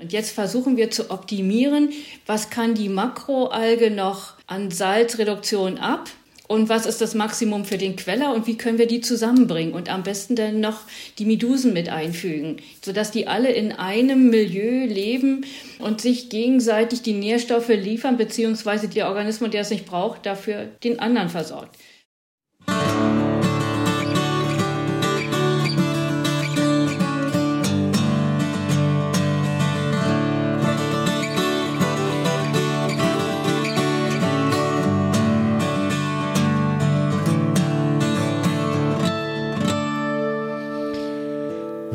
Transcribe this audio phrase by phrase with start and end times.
[0.00, 1.90] Und jetzt versuchen wir zu optimieren,
[2.26, 6.08] was kann die Makroalge noch an Salzreduktion ab
[6.50, 9.88] und was ist das Maximum für den Queller und wie können wir die zusammenbringen und
[9.88, 10.80] am besten dann noch
[11.18, 15.44] die Medusen mit einfügen, sodass die alle in einem Milieu leben
[15.78, 20.98] und sich gegenseitig die Nährstoffe liefern, beziehungsweise der Organismus, der es nicht braucht, dafür den
[20.98, 21.76] anderen versorgt.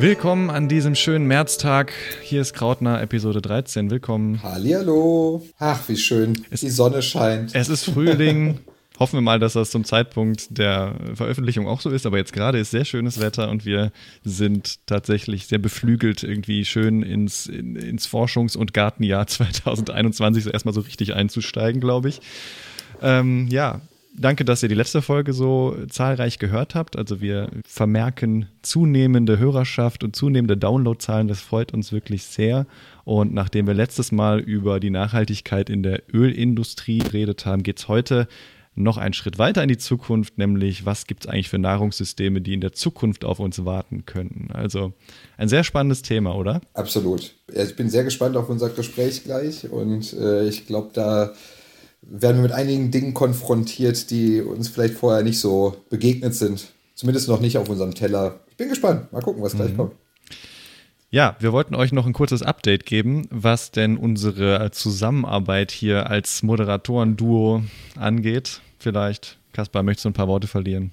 [0.05, 1.91] Willkommen an diesem schönen Märztag.
[2.21, 3.89] Hier ist Krautner, Episode 13.
[3.89, 4.43] Willkommen.
[4.43, 5.43] Hallihallo.
[5.57, 6.45] Ach, wie schön.
[6.51, 7.55] Es, Die Sonne scheint.
[7.55, 8.59] Es ist Frühling.
[8.99, 12.05] Hoffen wir mal, dass das zum Zeitpunkt der Veröffentlichung auch so ist.
[12.05, 13.91] Aber jetzt gerade ist sehr schönes Wetter und wir
[14.23, 20.75] sind tatsächlich sehr beflügelt, irgendwie schön ins, in, ins Forschungs- und Gartenjahr 2021 so erstmal
[20.75, 22.21] so richtig einzusteigen, glaube ich.
[23.01, 23.81] Ähm, ja,
[24.17, 26.97] Danke, dass ihr die letzte Folge so zahlreich gehört habt.
[26.97, 31.27] Also wir vermerken zunehmende Hörerschaft und zunehmende Downloadzahlen.
[31.27, 32.65] Das freut uns wirklich sehr.
[33.03, 37.87] Und nachdem wir letztes Mal über die Nachhaltigkeit in der Ölindustrie geredet haben, geht es
[37.89, 38.27] heute
[38.75, 42.53] noch einen Schritt weiter in die Zukunft, nämlich was gibt es eigentlich für Nahrungssysteme, die
[42.53, 44.51] in der Zukunft auf uns warten könnten.
[44.51, 44.93] Also
[45.37, 46.61] ein sehr spannendes Thema, oder?
[46.73, 47.33] Absolut.
[47.53, 51.33] Ich bin sehr gespannt auf unser Gespräch gleich und äh, ich glaube, da
[52.07, 56.67] werden wir mit einigen Dingen konfrontiert, die uns vielleicht vorher nicht so begegnet sind.
[56.93, 58.39] Zumindest noch nicht auf unserem Teller.
[58.49, 59.11] Ich bin gespannt.
[59.11, 59.57] Mal gucken, was mhm.
[59.57, 59.93] gleich kommt.
[61.11, 66.43] Ja, wir wollten euch noch ein kurzes Update geben, was denn unsere Zusammenarbeit hier als
[66.43, 67.63] Moderatoren-Duo
[67.97, 68.61] angeht.
[68.79, 70.91] Vielleicht, Kaspar, möchtest du ein paar Worte verlieren?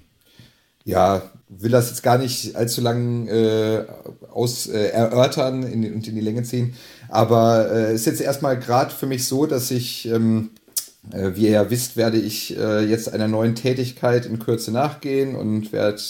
[0.85, 3.85] Ja, will das jetzt gar nicht allzu lang äh,
[4.31, 6.73] aus, äh, erörtern und in, in, die Länge ziehen.
[7.09, 10.62] Aber es äh, ist jetzt erstmal gerade für mich so, dass ich ähm, äh,
[11.11, 15.71] wie ihr ja wisst, werde ich äh, jetzt einer neuen Tätigkeit in Kürze nachgehen und
[15.71, 16.01] werde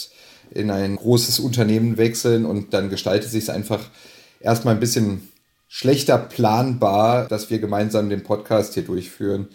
[0.50, 3.90] in ein großes Unternehmen wechseln und dann gestaltet sich es einfach
[4.40, 5.28] erstmal ein bisschen
[5.68, 9.48] schlechter planbar, dass wir gemeinsam den Podcast hier durchführen,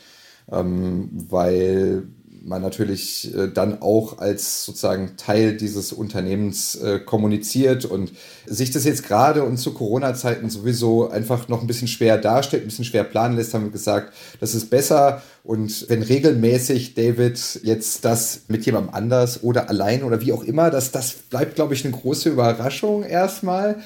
[0.51, 2.07] ähm, weil
[2.41, 8.11] man natürlich äh, dann auch als sozusagen Teil dieses Unternehmens äh, kommuniziert und
[8.45, 12.67] sich das jetzt gerade und zu Corona-Zeiten sowieso einfach noch ein bisschen schwer darstellt, ein
[12.67, 15.21] bisschen schwer planen lässt, haben wir gesagt, das ist besser.
[15.43, 20.69] Und wenn regelmäßig David jetzt das mit jemandem anders oder allein oder wie auch immer,
[20.69, 23.77] das, das bleibt, glaube ich, eine große Überraschung erstmal,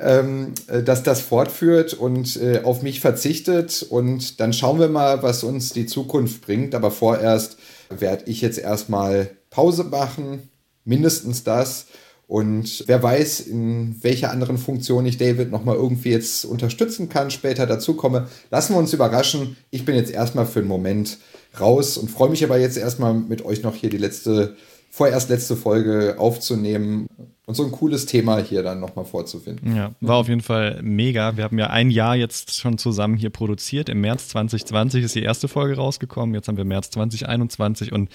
[0.00, 3.86] ähm, äh, dass das fortführt und äh, auf mich verzichtet.
[3.88, 6.74] Und dann schauen wir mal, was uns die Zukunft bringt.
[6.74, 7.58] Aber vorerst
[7.90, 10.48] werde ich jetzt erstmal Pause machen,
[10.84, 11.86] mindestens das.
[12.26, 17.66] Und wer weiß, in welcher anderen Funktion ich David nochmal irgendwie jetzt unterstützen kann, später
[17.66, 18.28] dazu komme.
[18.50, 19.56] Lassen wir uns überraschen.
[19.70, 21.18] Ich bin jetzt erstmal für einen Moment
[21.60, 24.56] raus und freue mich aber jetzt erstmal mit euch noch hier die letzte,
[24.90, 27.08] vorerst letzte Folge aufzunehmen
[27.46, 29.76] und so ein cooles Thema hier dann nochmal vorzufinden.
[29.76, 31.36] Ja, war auf jeden Fall mega.
[31.36, 33.88] Wir haben ja ein Jahr jetzt schon zusammen hier produziert.
[33.88, 36.34] Im März 2020 ist die erste Folge rausgekommen.
[36.34, 38.08] Jetzt haben wir März 2021 und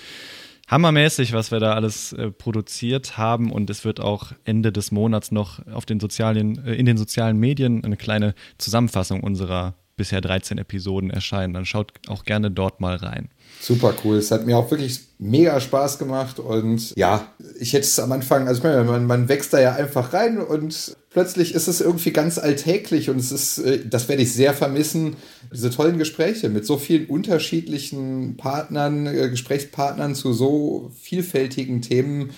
[0.67, 3.51] hammermäßig, was wir da alles äh, produziert haben.
[3.51, 7.37] Und es wird auch Ende des Monats noch auf den sozialen, äh, in den sozialen
[7.37, 11.53] Medien eine kleine Zusammenfassung unserer bisher 13 Episoden erscheinen.
[11.53, 13.29] Dann schaut auch gerne dort mal rein.
[13.61, 14.17] Super cool.
[14.17, 17.27] Es hat mir auch wirklich mega Spaß gemacht und ja,
[17.59, 21.53] ich hätte es am Anfang, also man, man wächst da ja einfach rein und plötzlich
[21.53, 25.17] ist es irgendwie ganz alltäglich und es ist, äh, das werde ich sehr vermissen,
[25.53, 32.29] diese tollen Gespräche mit so vielen unterschiedlichen Partnern, äh, Gesprächspartnern zu so vielfältigen Themen,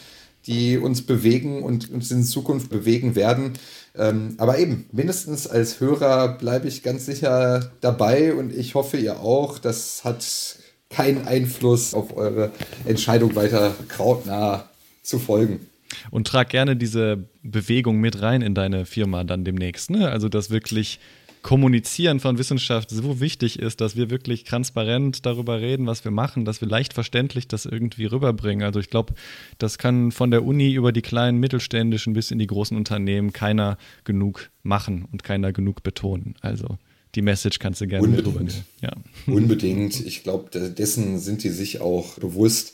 [0.47, 3.53] die uns bewegen und uns in Zukunft bewegen werden.
[3.95, 9.19] Ähm, aber eben, mindestens als Hörer bleibe ich ganz sicher dabei und ich hoffe, ihr
[9.19, 9.59] auch.
[9.59, 10.25] Das hat
[10.91, 12.52] keinen Einfluss auf eure
[12.85, 14.69] Entscheidung, weiter krautnah
[15.02, 15.68] zu folgen.
[16.09, 19.90] Und trag gerne diese Bewegung mit rein in deine Firma dann demnächst.
[19.90, 20.09] Ne?
[20.09, 21.00] Also, dass wirklich
[21.41, 26.45] Kommunizieren von Wissenschaft so wichtig ist, dass wir wirklich transparent darüber reden, was wir machen,
[26.45, 28.63] dass wir leicht verständlich das irgendwie rüberbringen.
[28.63, 29.15] Also ich glaube,
[29.57, 33.77] das kann von der Uni über die kleinen mittelständischen bis in die großen Unternehmen keiner
[34.04, 36.36] genug machen und keiner genug betonen.
[36.42, 36.77] Also
[37.16, 38.63] die Message kannst du gerne Unbedingt.
[38.81, 38.92] Ja.
[39.28, 40.00] Unbedingt.
[40.06, 42.74] Ich glaube, dessen sind die sich auch bewusst.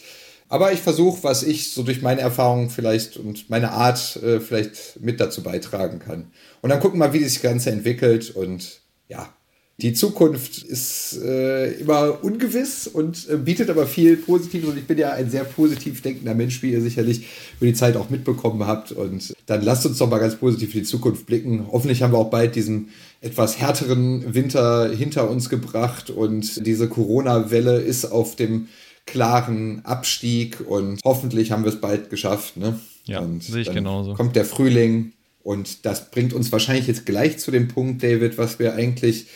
[0.50, 5.00] Aber ich versuche, was ich so durch meine Erfahrung vielleicht und meine Art äh, vielleicht
[5.02, 6.32] mit dazu beitragen kann.
[6.62, 8.30] Und dann gucken wir mal, wie sich das Ganze entwickelt.
[8.32, 8.80] Und
[9.10, 9.34] ja,
[9.80, 14.70] die Zukunft ist äh, immer ungewiss und äh, bietet aber viel Positives.
[14.70, 17.98] Und ich bin ja ein sehr positiv denkender Mensch, wie ihr sicherlich über die Zeit
[17.98, 18.94] auch mitbekommen habt.
[18.94, 21.68] Und dann lasst uns doch mal ganz positiv in die Zukunft blicken.
[21.72, 22.90] Hoffentlich haben wir auch bald diesen
[23.22, 28.68] etwas härteren Winter hinter uns gebracht und diese Corona-Welle ist auf dem
[29.06, 32.58] klaren Abstieg und hoffentlich haben wir es bald geschafft.
[32.58, 32.80] Ne?
[33.06, 34.14] Ja, sehe ich genauso.
[34.14, 38.60] Kommt der Frühling und das bringt uns wahrscheinlich jetzt gleich zu dem Punkt, David, was
[38.60, 39.28] wir eigentlich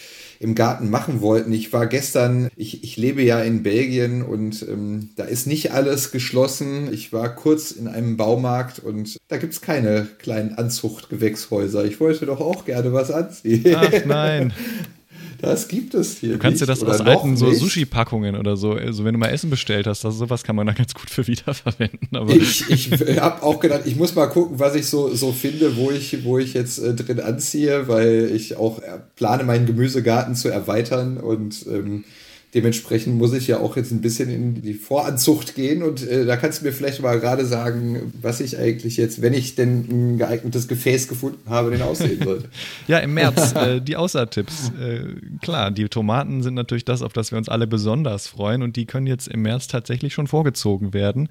[0.41, 1.53] im Garten machen wollten.
[1.53, 6.11] Ich war gestern, ich, ich lebe ja in Belgien und ähm, da ist nicht alles
[6.11, 6.91] geschlossen.
[6.91, 11.85] Ich war kurz in einem Baumarkt und da gibt es keine kleinen Anzuchtgewächshäuser.
[11.85, 13.75] Ich wollte doch auch gerne was anziehen.
[13.75, 14.53] Ach nein.
[15.41, 16.33] Das gibt es hier.
[16.33, 19.49] Du kannst dir das aus alten so Sushi-Packungen oder so, also wenn du mal Essen
[19.49, 22.09] bestellt hast, also sowas kann man da ganz gut für wiederverwenden.
[22.15, 25.75] Aber ich ich habe auch gedacht, ich muss mal gucken, was ich so, so finde,
[25.77, 30.35] wo ich, wo ich jetzt äh, drin anziehe, weil ich auch äh, plane, meinen Gemüsegarten
[30.35, 32.03] zu erweitern und ähm,
[32.53, 36.35] Dementsprechend muss ich ja auch jetzt ein bisschen in die Voranzucht gehen und äh, da
[36.35, 40.17] kannst du mir vielleicht mal gerade sagen, was ich eigentlich jetzt, wenn ich denn ein
[40.17, 42.49] geeignetes Gefäß gefunden habe, den aussehen sollte.
[42.87, 44.71] ja, im März äh, die Aussaatipps.
[44.81, 48.75] Äh, klar, die Tomaten sind natürlich das, auf das wir uns alle besonders freuen und
[48.75, 51.29] die können jetzt im März tatsächlich schon vorgezogen werden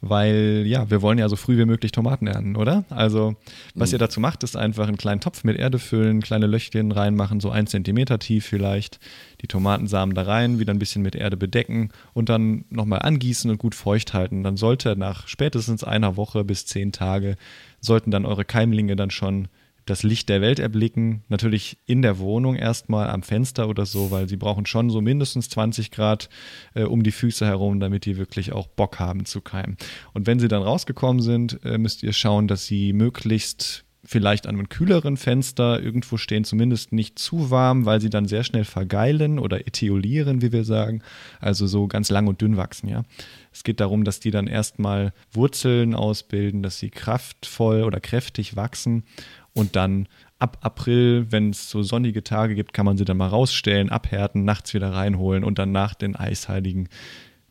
[0.00, 2.84] weil ja, wir wollen ja so früh wie möglich Tomaten ernten, oder?
[2.90, 3.36] Also,
[3.74, 3.96] was mhm.
[3.96, 7.50] ihr dazu macht, ist einfach einen kleinen Topf mit Erde füllen, kleine Löchchen reinmachen, so
[7.50, 8.98] ein Zentimeter tief vielleicht,
[9.42, 13.58] die Tomatensamen da rein, wieder ein bisschen mit Erde bedecken und dann nochmal angießen und
[13.58, 14.42] gut feucht halten.
[14.42, 17.36] Dann sollte nach spätestens einer Woche bis zehn Tage,
[17.80, 19.48] sollten dann eure Keimlinge dann schon
[19.86, 21.22] das Licht der Welt erblicken.
[21.28, 25.48] Natürlich in der Wohnung erstmal am Fenster oder so, weil sie brauchen schon so mindestens
[25.48, 26.28] 20 Grad
[26.74, 29.76] äh, um die Füße herum, damit die wirklich auch Bock haben zu keimen.
[30.12, 34.56] Und wenn sie dann rausgekommen sind, äh, müsst ihr schauen, dass sie möglichst vielleicht an
[34.56, 39.38] einem kühleren Fenster irgendwo stehen, zumindest nicht zu warm, weil sie dann sehr schnell vergeilen
[39.38, 41.02] oder etiolieren, wie wir sagen,
[41.38, 43.02] also so ganz lang und dünn wachsen, ja.
[43.52, 49.04] Es geht darum, dass die dann erstmal Wurzeln ausbilden, dass sie kraftvoll oder kräftig wachsen
[49.54, 50.08] und dann
[50.38, 54.44] ab April, wenn es so sonnige Tage gibt, kann man sie dann mal rausstellen, abhärten,
[54.44, 56.88] nachts wieder reinholen und dann nach den Eisheiligen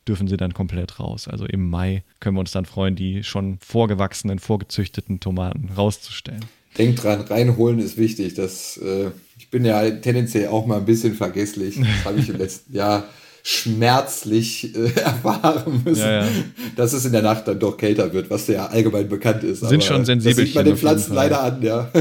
[0.07, 1.28] dürfen sie dann komplett raus.
[1.28, 6.46] Also im Mai können wir uns dann freuen, die schon vorgewachsenen, vorgezüchteten Tomaten rauszustellen.
[6.78, 8.34] Denkt dran, reinholen ist wichtig.
[8.34, 11.80] Das, äh, ich bin ja tendenziell auch mal ein bisschen vergesslich.
[11.80, 13.06] Das habe ich im letzten Jahr
[13.44, 16.27] schmerzlich äh, erfahren müssen, ja, ja.
[16.75, 19.62] dass es in der Nacht dann doch kälter wird, was ja allgemein bekannt ist.
[19.62, 20.36] Sind schon sensibel.
[20.36, 21.91] Das sieht man den Pflanzen leider an, ja.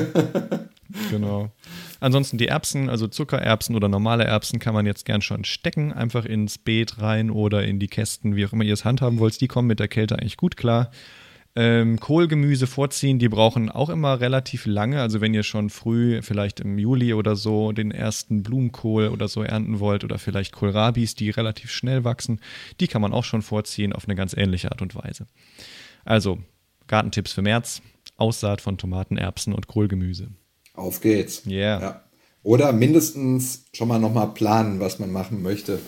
[1.10, 1.50] genau.
[2.00, 6.24] Ansonsten die Erbsen, also Zuckererbsen oder normale Erbsen, kann man jetzt gern schon stecken, einfach
[6.24, 9.40] ins Beet rein oder in die Kästen, wie auch immer ihr es handhaben wollt.
[9.40, 10.90] Die kommen mit der Kälte eigentlich gut klar.
[11.56, 15.00] Ähm, Kohlgemüse vorziehen, die brauchen auch immer relativ lange.
[15.00, 19.42] Also wenn ihr schon früh, vielleicht im Juli oder so, den ersten Blumenkohl oder so
[19.42, 22.40] ernten wollt oder vielleicht Kohlrabis, die relativ schnell wachsen,
[22.80, 25.26] die kann man auch schon vorziehen auf eine ganz ähnliche Art und Weise.
[26.04, 26.38] Also
[26.86, 27.82] Gartentipps für März,
[28.16, 30.28] Aussaat von Tomaten, Erbsen und Kohlgemüse.
[30.74, 31.44] Auf geht's.
[31.46, 31.80] Yeah.
[31.80, 32.04] Ja.
[32.44, 35.80] Oder mindestens schon mal nochmal planen, was man machen möchte.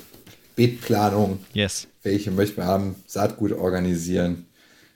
[0.57, 1.39] Beetplanung.
[1.55, 1.87] Yes.
[2.03, 2.95] Welche möchte man haben?
[3.07, 4.47] Saatgut organisieren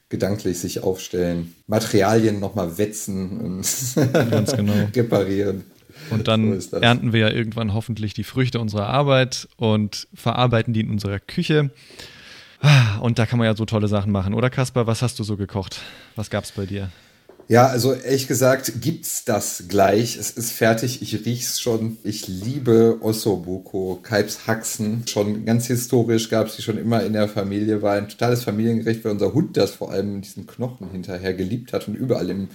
[0.08, 4.72] gedanklich sich aufstellen, Materialien nochmal wetzen und Ganz genau.
[4.94, 5.64] reparieren.
[6.10, 10.80] Und dann so ernten wir ja irgendwann hoffentlich die Früchte unserer Arbeit und verarbeiten die
[10.80, 11.70] in unserer Küche.
[13.00, 14.34] Und da kann man ja so tolle Sachen machen.
[14.34, 15.80] Oder Kaspar, was hast du so gekocht?
[16.16, 16.90] Was gab es bei dir?
[17.46, 20.16] Ja, also ehrlich gesagt gibt's das gleich.
[20.16, 21.98] Es ist fertig, ich riech's schon.
[22.02, 25.06] Ich liebe Ossobuco, Kalbshaxen.
[25.06, 27.82] Schon ganz historisch gab's die schon immer in der Familie.
[27.82, 31.86] War ein totales Familiengericht, weil unser Hund das vor allem diesen Knochen hinterher geliebt hat
[31.86, 32.48] und überall im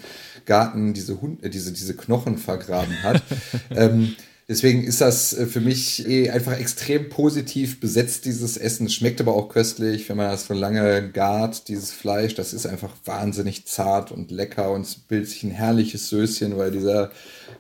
[0.46, 3.22] Garten diese, Hund, äh, diese, diese Knochen vergraben hat.
[3.70, 4.16] ähm,
[4.50, 8.90] Deswegen ist das äh, für mich eh einfach extrem positiv besetzt, dieses Essen.
[8.90, 12.34] Schmeckt aber auch köstlich, wenn man das so lange gart, dieses Fleisch.
[12.34, 16.72] Das ist einfach wahnsinnig zart und lecker und es bildet sich ein herrliches Söschen, weil
[16.72, 17.12] dieser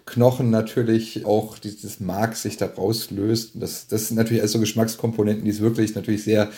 [0.07, 3.51] Knochen natürlich auch dieses Mark sich da rauslöst.
[3.53, 6.49] Das, das sind natürlich also Geschmackskomponenten, die es wirklich natürlich sehr,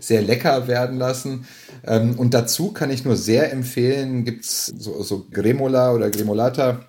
[0.00, 1.46] sehr lecker werden lassen.
[1.86, 6.86] Ähm, und dazu kann ich nur sehr empfehlen, gibt's so, so Gremola oder Gremolata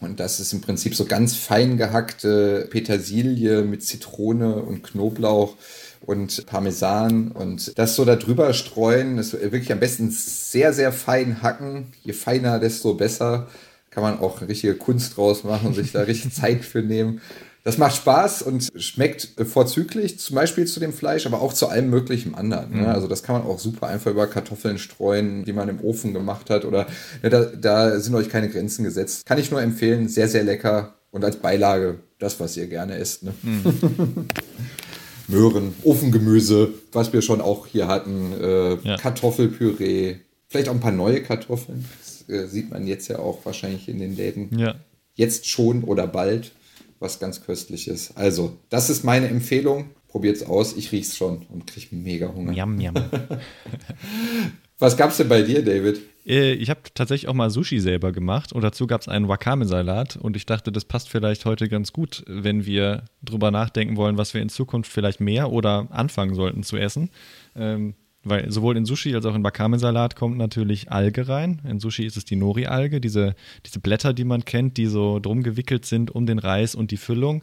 [0.00, 5.56] und das ist im Prinzip so ganz fein gehackte Petersilie mit Zitrone und Knoblauch
[6.00, 11.42] und Parmesan und das so da drüber streuen, das wirklich am besten sehr, sehr fein
[11.42, 11.88] hacken.
[12.02, 13.48] Je feiner, desto besser.
[13.90, 17.20] Kann man auch eine richtige Kunst draus machen und sich da richtig Zeit für nehmen.
[17.62, 21.90] Das macht Spaß und schmeckt vorzüglich, zum Beispiel zu dem Fleisch, aber auch zu allem
[21.90, 22.70] möglichen anderen.
[22.70, 22.82] Ne?
[22.82, 22.86] Mhm.
[22.86, 26.48] Also das kann man auch super einfach über Kartoffeln streuen, die man im Ofen gemacht
[26.48, 26.64] hat.
[26.64, 26.86] Oder
[27.22, 29.26] ja, da, da sind euch keine Grenzen gesetzt.
[29.26, 30.94] Kann ich nur empfehlen, sehr, sehr lecker.
[31.10, 33.24] Und als Beilage das, was ihr gerne esst.
[33.24, 33.34] Ne?
[33.42, 34.26] Mhm.
[35.28, 38.96] Möhren, Ofengemüse, was wir schon auch hier hatten, äh, ja.
[38.96, 40.16] Kartoffelpüree,
[40.48, 41.84] vielleicht auch ein paar neue Kartoffeln.
[42.00, 44.58] Das äh, sieht man jetzt ja auch wahrscheinlich in den Läden.
[44.58, 44.74] Ja.
[45.14, 46.52] Jetzt schon oder bald
[47.00, 48.16] was ganz köstliches.
[48.16, 49.90] Also, das ist meine Empfehlung.
[50.08, 52.52] Probiert's aus, ich riech's schon und krieg mega Hunger.
[52.52, 52.94] Yum, yum.
[54.78, 56.00] was gab's denn bei dir, David?
[56.26, 60.16] Äh, ich habe tatsächlich auch mal Sushi selber gemacht und dazu gab es einen Wakame-Salat
[60.16, 64.34] und ich dachte, das passt vielleicht heute ganz gut, wenn wir drüber nachdenken wollen, was
[64.34, 67.10] wir in Zukunft vielleicht mehr oder anfangen sollten zu essen.
[67.56, 71.62] Ähm, weil sowohl in Sushi als auch in Wakame-Salat kommt natürlich Alge rein.
[71.66, 73.34] In Sushi ist es die Nori-Alge, diese,
[73.64, 76.98] diese Blätter, die man kennt, die so drum gewickelt sind um den Reis und die
[76.98, 77.42] Füllung.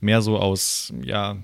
[0.00, 1.36] Mehr so aus, ja,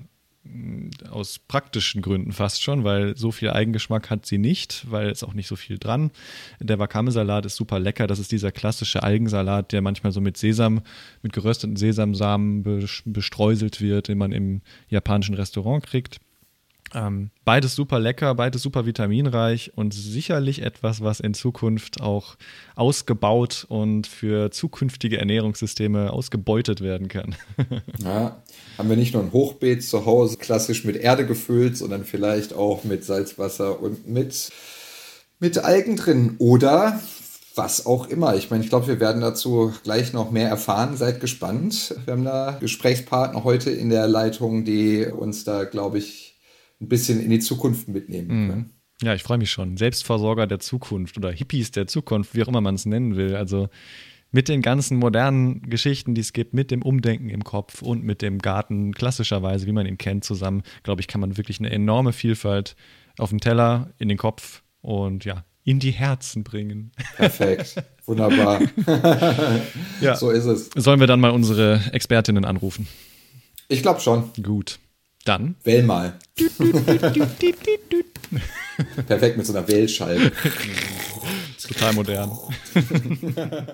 [1.09, 5.33] aus praktischen Gründen fast schon, weil so viel Eigengeschmack hat sie nicht, weil es auch
[5.33, 6.11] nicht so viel dran.
[6.59, 8.07] Der Wakame-Salat ist super lecker.
[8.07, 10.81] Das ist dieser klassische Algensalat, der manchmal so mit Sesam,
[11.21, 16.19] mit gerösteten Sesamsamen bestreuselt wird, den man im japanischen Restaurant kriegt.
[16.93, 22.35] Ähm, beides super lecker, beides super vitaminreich und sicherlich etwas, was in Zukunft auch
[22.75, 27.35] ausgebaut und für zukünftige Ernährungssysteme ausgebeutet werden kann.
[28.03, 28.41] ja,
[28.77, 32.83] haben wir nicht nur ein Hochbeet zu Hause, klassisch mit Erde gefüllt, sondern vielleicht auch
[32.83, 34.51] mit Salzwasser und mit,
[35.39, 36.99] mit Algen drin oder
[37.55, 38.35] was auch immer.
[38.35, 40.97] Ich meine, ich glaube, wir werden dazu gleich noch mehr erfahren.
[40.97, 41.95] Seid gespannt.
[42.05, 46.32] Wir haben da Gesprächspartner heute in der Leitung, die uns da, glaube ich,
[46.83, 48.49] ein bisschen in die Zukunft mitnehmen mhm.
[48.49, 48.73] können.
[49.01, 49.77] Ja, ich freue mich schon.
[49.77, 53.35] Selbstversorger der Zukunft oder Hippies der Zukunft, wie auch immer man es nennen will.
[53.35, 53.69] Also
[54.31, 58.21] mit den ganzen modernen Geschichten, die es gibt, mit dem Umdenken im Kopf und mit
[58.21, 62.13] dem Garten klassischerweise, wie man ihn kennt, zusammen, glaube ich, kann man wirklich eine enorme
[62.13, 62.75] Vielfalt
[63.17, 66.91] auf den Teller, in den Kopf und ja, in die Herzen bringen.
[67.15, 67.75] Perfekt.
[68.05, 68.61] Wunderbar.
[70.01, 70.15] ja.
[70.15, 70.69] So ist es.
[70.75, 72.87] Sollen wir dann mal unsere Expertinnen anrufen?
[73.67, 74.31] Ich glaube schon.
[74.41, 74.79] Gut.
[75.25, 75.55] Dann.
[75.63, 76.19] Wähl mal.
[79.07, 80.31] Perfekt mit so einer Wählscheibe.
[81.67, 82.31] Total modern.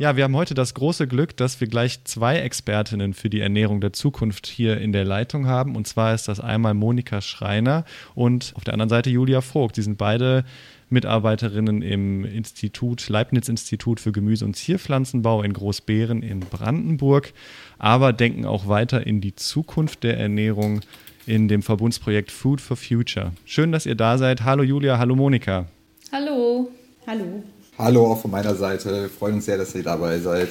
[0.00, 3.80] Ja, wir haben heute das große Glück, dass wir gleich zwei Expertinnen für die Ernährung
[3.80, 5.74] der Zukunft hier in der Leitung haben.
[5.74, 9.74] Und zwar ist das einmal Monika Schreiner und auf der anderen Seite Julia Vogt.
[9.74, 10.44] Sie sind beide
[10.90, 17.32] Mitarbeiterinnen im Institut, Leibniz-Institut für Gemüse- und Zierpflanzenbau in Großbeeren in Brandenburg,
[17.78, 20.80] aber denken auch weiter in die Zukunft der Ernährung
[21.26, 23.32] in dem Verbundsprojekt Food for Future.
[23.44, 24.44] Schön, dass ihr da seid.
[24.44, 25.66] Hallo Julia, hallo Monika.
[26.10, 26.70] Hallo.
[27.06, 27.42] Hallo.
[27.78, 29.02] Hallo auch von meiner Seite.
[29.02, 30.48] Wir freuen uns sehr, dass ihr dabei seid.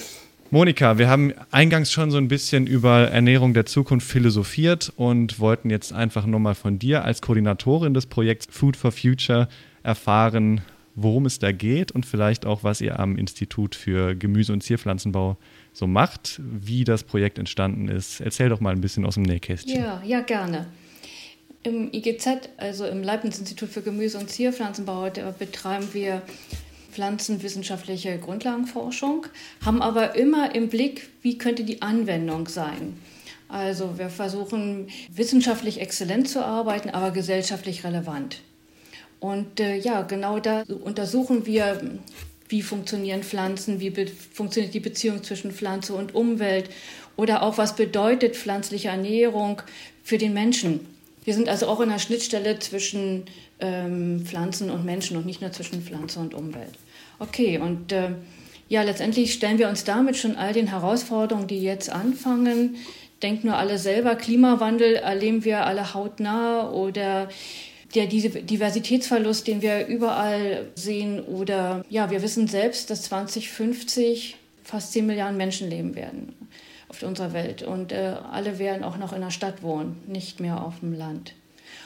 [0.50, 5.70] Monika, wir haben eingangs schon so ein bisschen über Ernährung der Zukunft philosophiert und wollten
[5.70, 9.50] jetzt einfach nur mal von dir als Koordinatorin des Projekts Food for Future
[9.88, 10.62] erfahren,
[10.96, 15.38] worum es da geht und vielleicht auch, was ihr am Institut für Gemüse- und Zierpflanzenbau
[15.72, 18.20] so macht, wie das Projekt entstanden ist.
[18.20, 19.79] Erzähl doch mal ein bisschen aus dem Nähkästchen.
[19.79, 20.67] Ja, ja, gerne.
[21.63, 26.22] Im IGZ, also im Leibniz-Institut für Gemüse- und Zierpflanzenbau, betreiben wir
[26.91, 29.27] pflanzenwissenschaftliche Grundlagenforschung,
[29.63, 32.98] haben aber immer im Blick, wie könnte die Anwendung sein.
[33.50, 38.41] Also wir versuchen wissenschaftlich exzellent zu arbeiten, aber gesellschaftlich relevant.
[39.20, 41.82] Und äh, ja, genau da untersuchen wir,
[42.50, 43.92] wie funktionieren Pflanzen, wie
[44.34, 46.70] funktioniert die Beziehung zwischen Pflanze und Umwelt
[47.16, 49.62] oder auch was bedeutet pflanzliche Ernährung
[50.04, 50.82] für den Menschen.
[51.26, 53.26] Wir sind also auch in der Schnittstelle zwischen
[53.60, 56.76] ähm, Pflanzen und Menschen und nicht nur zwischen Pflanze und Umwelt.
[57.20, 58.12] Okay, und äh,
[58.70, 62.76] ja, letztendlich stellen wir uns damit schon all den Herausforderungen, die jetzt anfangen.
[63.24, 67.30] Denkt nur alle selber, Klimawandel erleben wir alle hautnah oder
[67.96, 75.06] der Diversitätsverlust, den wir überall sehen, oder ja, wir wissen selbst, dass 2050 fast 10
[75.06, 76.34] Milliarden Menschen leben werden
[76.89, 80.63] auf unserer Welt und äh, alle werden auch noch in der Stadt wohnen, nicht mehr
[80.63, 81.34] auf dem Land.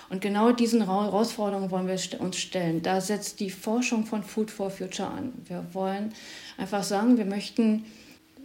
[0.10, 2.82] Und genau diesen Herausforderungen wollen wir uns stellen.
[2.82, 5.32] Da setzt die Forschung von Food for Future an.
[5.46, 6.14] Wir wollen
[6.58, 7.86] einfach sagen, wir möchten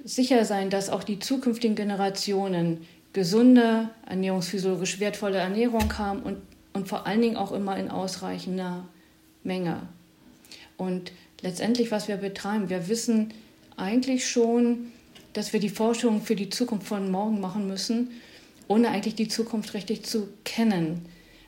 [0.04, 6.38] sicher sein, dass auch die zukünftigen Generationen gesunde, ernährungsphysiologisch wertvolle Ernährung haben und
[6.76, 8.84] und vor allen Dingen auch immer in ausreichender
[9.44, 9.88] Menge.
[10.76, 13.32] Und letztendlich, was wir betreiben, wir wissen
[13.78, 14.92] eigentlich schon,
[15.32, 18.10] dass wir die Forschung für die Zukunft von morgen machen müssen,
[18.68, 21.06] ohne eigentlich die Zukunft richtig zu kennen.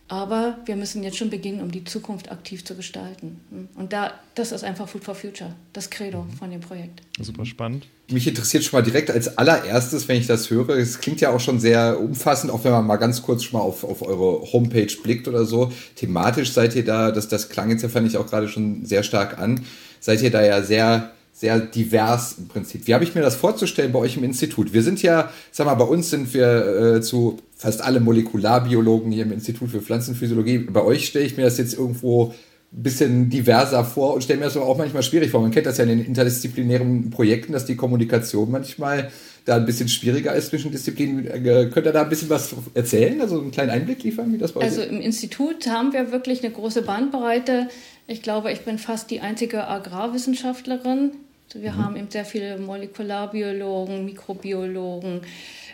[0.09, 3.69] Aber wir müssen jetzt schon beginnen, um die Zukunft aktiv zu gestalten.
[3.75, 7.03] Und da, das ist einfach Food for Future, das Credo von dem Projekt.
[7.21, 7.87] Super spannend.
[8.11, 11.41] Mich interessiert schon mal direkt als allererstes, wenn ich das höre, es klingt ja auch
[11.41, 14.91] schon sehr umfassend, auch wenn man mal ganz kurz schon mal auf, auf eure Homepage
[15.03, 15.71] blickt oder so.
[15.97, 19.03] Thematisch seid ihr da, das, das klang jetzt ja, fand ich auch gerade schon sehr
[19.03, 19.61] stark an,
[20.01, 22.89] seid ihr da ja sehr sehr divers im Prinzip.
[22.89, 24.73] Wie habe ich mir das vorzustellen bei euch im Institut?
[24.73, 29.23] Wir sind ja, sag mal, bei uns sind wir äh, zu fast alle Molekularbiologen hier
[29.23, 30.59] im Institut für Pflanzenphysiologie.
[30.59, 32.35] Bei euch stelle ich mir das jetzt irgendwo
[32.71, 35.41] bisschen diverser vor und stelle mir das auch manchmal schwierig vor.
[35.41, 39.11] Man kennt das ja in den interdisziplinären Projekten, dass die Kommunikation manchmal
[39.47, 41.27] da ein bisschen schwieriger ist zwischen Disziplinen.
[41.27, 44.53] Äh, könnt ihr da ein bisschen was erzählen, also einen kleinen Einblick liefern, wie das
[44.53, 47.69] bei Also im Institut haben wir wirklich eine große Bandbreite.
[48.07, 51.13] Ich glaube, ich bin fast die einzige Agrarwissenschaftlerin.
[51.55, 51.85] Wir mhm.
[51.85, 55.23] haben eben sehr viele Molekularbiologen, Mikrobiologen,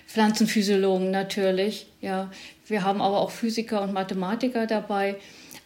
[0.07, 1.87] Pflanzenphysiologen natürlich.
[2.01, 2.31] Ja,
[2.67, 5.17] wir haben aber auch Physiker und Mathematiker dabei.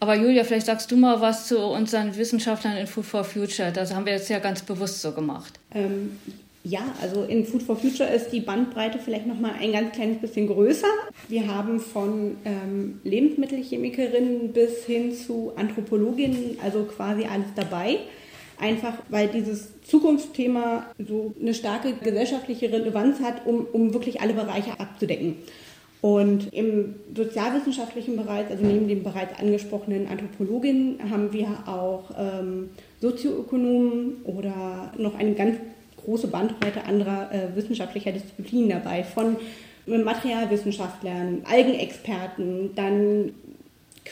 [0.00, 3.72] Aber Julia, vielleicht sagst du mal was zu unseren Wissenschaftlern in Food for Future.
[3.72, 5.58] Das haben wir jetzt ja ganz bewusst so gemacht.
[5.74, 6.18] Ähm,
[6.64, 10.18] ja, also in Food for Future ist die Bandbreite vielleicht noch mal ein ganz kleines
[10.20, 10.86] bisschen größer.
[11.28, 17.98] Wir haben von ähm, Lebensmittelchemikerinnen bis hin zu Anthropologinnen, also quasi alles dabei.
[18.60, 24.78] Einfach weil dieses Zukunftsthema so eine starke gesellschaftliche Relevanz hat, um, um wirklich alle Bereiche
[24.78, 25.36] abzudecken.
[26.00, 34.22] Und im sozialwissenschaftlichen Bereich, also neben den bereits angesprochenen Anthropologinnen, haben wir auch ähm, Sozioökonomen
[34.24, 35.56] oder noch eine ganz
[36.04, 39.36] große Bandbreite anderer äh, wissenschaftlicher Disziplinen dabei, von
[39.86, 43.32] Materialwissenschaftlern, Algenexperten, dann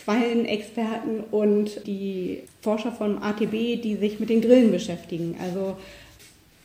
[0.05, 5.37] Quallenexperten und die Forscher vom ATB, die sich mit den Grillen beschäftigen.
[5.43, 5.77] Also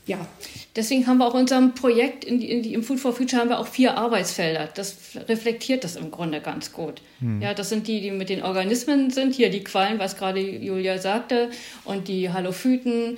[0.07, 0.17] ja.
[0.75, 3.41] Deswegen haben wir auch in unserem Projekt in die, in die, im Food for Future
[3.41, 4.69] haben wir auch vier Arbeitsfelder.
[4.73, 4.95] Das
[5.27, 7.01] reflektiert das im Grunde ganz gut.
[7.19, 7.41] Hm.
[7.41, 9.35] Ja, das sind die, die mit den Organismen sind.
[9.35, 11.49] Hier die Quallen, was gerade Julia sagte,
[11.85, 13.17] und die Halophyten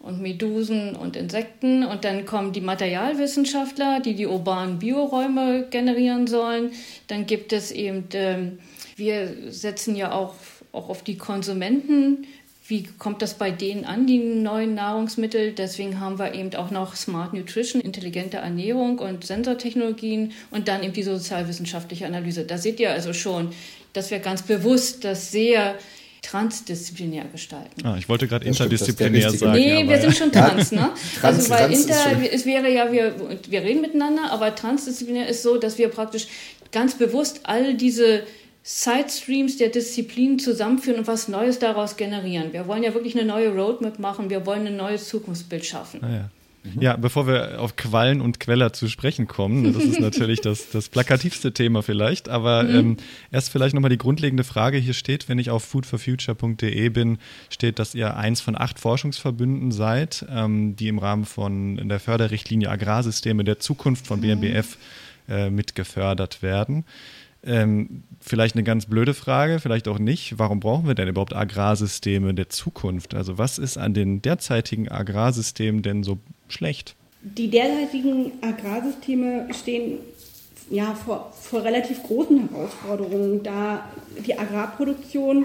[0.00, 1.84] und Medusen und Insekten.
[1.84, 6.72] Und dann kommen die Materialwissenschaftler, die die urbanen Bioräume generieren sollen.
[7.06, 8.58] Dann gibt es eben, ähm,
[8.96, 10.34] wir setzen ja auch,
[10.72, 12.26] auch auf die Konsumenten
[12.66, 15.52] wie kommt das bei denen an, die neuen Nahrungsmittel?
[15.52, 20.94] Deswegen haben wir eben auch noch Smart Nutrition, intelligente Ernährung und Sensortechnologien und dann eben
[20.94, 22.44] die sozialwissenschaftliche Analyse.
[22.44, 23.50] Da seht ihr also schon,
[23.92, 25.74] dass wir ganz bewusst das sehr
[26.22, 27.86] transdisziplinär gestalten.
[27.86, 29.52] Ah, ich wollte gerade interdisziplinär sagen.
[29.52, 30.90] Nee, wir sind schon trans, ne?
[31.20, 33.14] also weil inter, es wäre ja, wir,
[33.46, 36.28] wir reden miteinander, aber transdisziplinär ist so, dass wir praktisch
[36.72, 38.22] ganz bewusst all diese
[38.66, 42.54] Sidestreams der Disziplinen zusammenführen und was Neues daraus generieren.
[42.54, 46.02] Wir wollen ja wirklich eine neue Roadmap machen, wir wollen ein neues Zukunftsbild schaffen.
[46.02, 46.30] Ah, ja.
[46.64, 46.80] Mhm.
[46.80, 50.88] Ja, bevor wir auf Quallen und Queller zu sprechen kommen, das ist natürlich das, das
[50.88, 52.74] plakativste Thema vielleicht, aber mhm.
[52.74, 52.96] ähm,
[53.30, 54.78] erst vielleicht nochmal die grundlegende Frage.
[54.78, 57.18] Hier steht, wenn ich auf foodforfuture.de bin,
[57.50, 62.70] steht, dass ihr eins von acht Forschungsverbünden seid, ähm, die im Rahmen von der Förderrichtlinie
[62.70, 64.78] Agrarsysteme der Zukunft von BMBF
[65.28, 65.34] mhm.
[65.34, 66.86] äh, mitgefördert werden.
[67.46, 70.38] Ähm, vielleicht eine ganz blöde Frage, vielleicht auch nicht.
[70.38, 73.14] Warum brauchen wir denn überhaupt Agrarsysteme der Zukunft?
[73.14, 76.96] Also was ist an den derzeitigen Agrarsystemen denn so schlecht?
[77.22, 79.98] Die derzeitigen Agrarsysteme stehen
[80.70, 83.88] ja vor, vor relativ großen Herausforderungen, da
[84.26, 85.44] die Agrarproduktion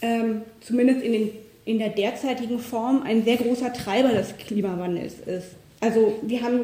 [0.00, 1.30] ähm, zumindest in, den,
[1.64, 5.48] in der derzeitigen Form ein sehr großer Treiber des Klimawandels ist.
[5.80, 6.60] Also wir haben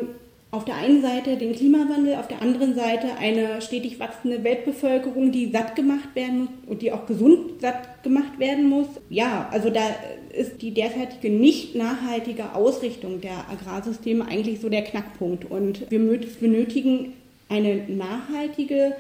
[0.50, 5.50] auf der einen Seite den Klimawandel, auf der anderen Seite eine stetig wachsende Weltbevölkerung, die
[5.50, 8.86] satt gemacht werden muss und die auch gesund satt gemacht werden muss.
[9.10, 9.82] Ja, also da
[10.32, 15.50] ist die derzeitige nicht nachhaltige Ausrichtung der Agrarsysteme eigentlich so der Knackpunkt.
[15.50, 17.12] Und wir benötigen
[17.50, 18.94] eine nachhaltige,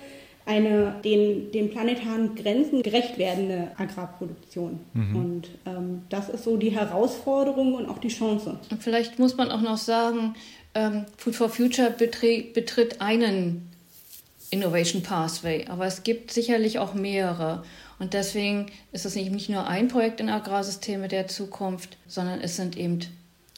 [0.44, 4.80] eine den, den planetaren Grenzen gerecht werdende Agrarproduktion.
[4.94, 5.16] Mhm.
[5.16, 8.58] Und ähm, das ist so die Herausforderung und auch die Chance.
[8.70, 10.34] Und vielleicht muss man auch noch sagen,
[10.78, 13.68] ähm, Food for Future betritt, einen
[14.50, 17.64] Innovation Pathway, aber es gibt sicherlich auch mehrere.
[17.98, 22.56] Und deswegen ist es nicht, nicht nur ein Projekt in Agrarsysteme der Zukunft, sondern es
[22.56, 23.00] sind eben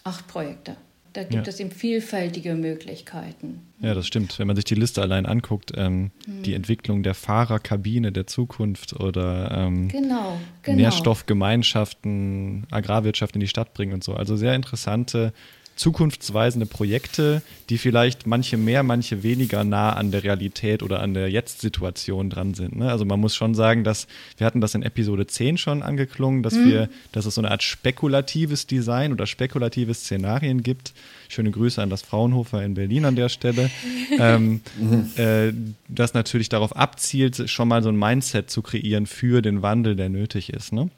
[0.02, 0.76] acht Projekte.
[1.12, 1.52] Da gibt ja.
[1.52, 3.66] es eben vielfältige Möglichkeiten.
[3.80, 4.38] Ja, das stimmt.
[4.38, 6.42] Wenn man sich die Liste allein anguckt, ähm, hm.
[6.44, 10.76] die Entwicklung der Fahrerkabine der Zukunft oder ähm, genau, genau.
[10.76, 14.14] Nährstoffgemeinschaften, Agrarwirtschaft in die Stadt bringen und so.
[14.14, 15.33] Also sehr interessante
[15.81, 17.40] zukunftsweisende Projekte,
[17.71, 22.53] die vielleicht manche mehr, manche weniger nah an der Realität oder an der Jetzt-Situation dran
[22.53, 22.77] sind.
[22.77, 22.90] Ne?
[22.90, 26.53] Also man muss schon sagen, dass wir hatten das in Episode 10 schon angeklungen, dass
[26.53, 26.66] mhm.
[26.66, 30.93] wir, dass es so eine Art spekulatives Design oder spekulative Szenarien gibt.
[31.29, 33.71] Schöne Grüße an das Fraunhofer in Berlin an der Stelle.
[34.19, 35.11] ähm, mhm.
[35.16, 35.55] äh,
[35.88, 40.11] das natürlich darauf abzielt, schon mal so ein Mindset zu kreieren für den Wandel, der
[40.11, 40.75] nötig ist.
[40.75, 40.90] Ne?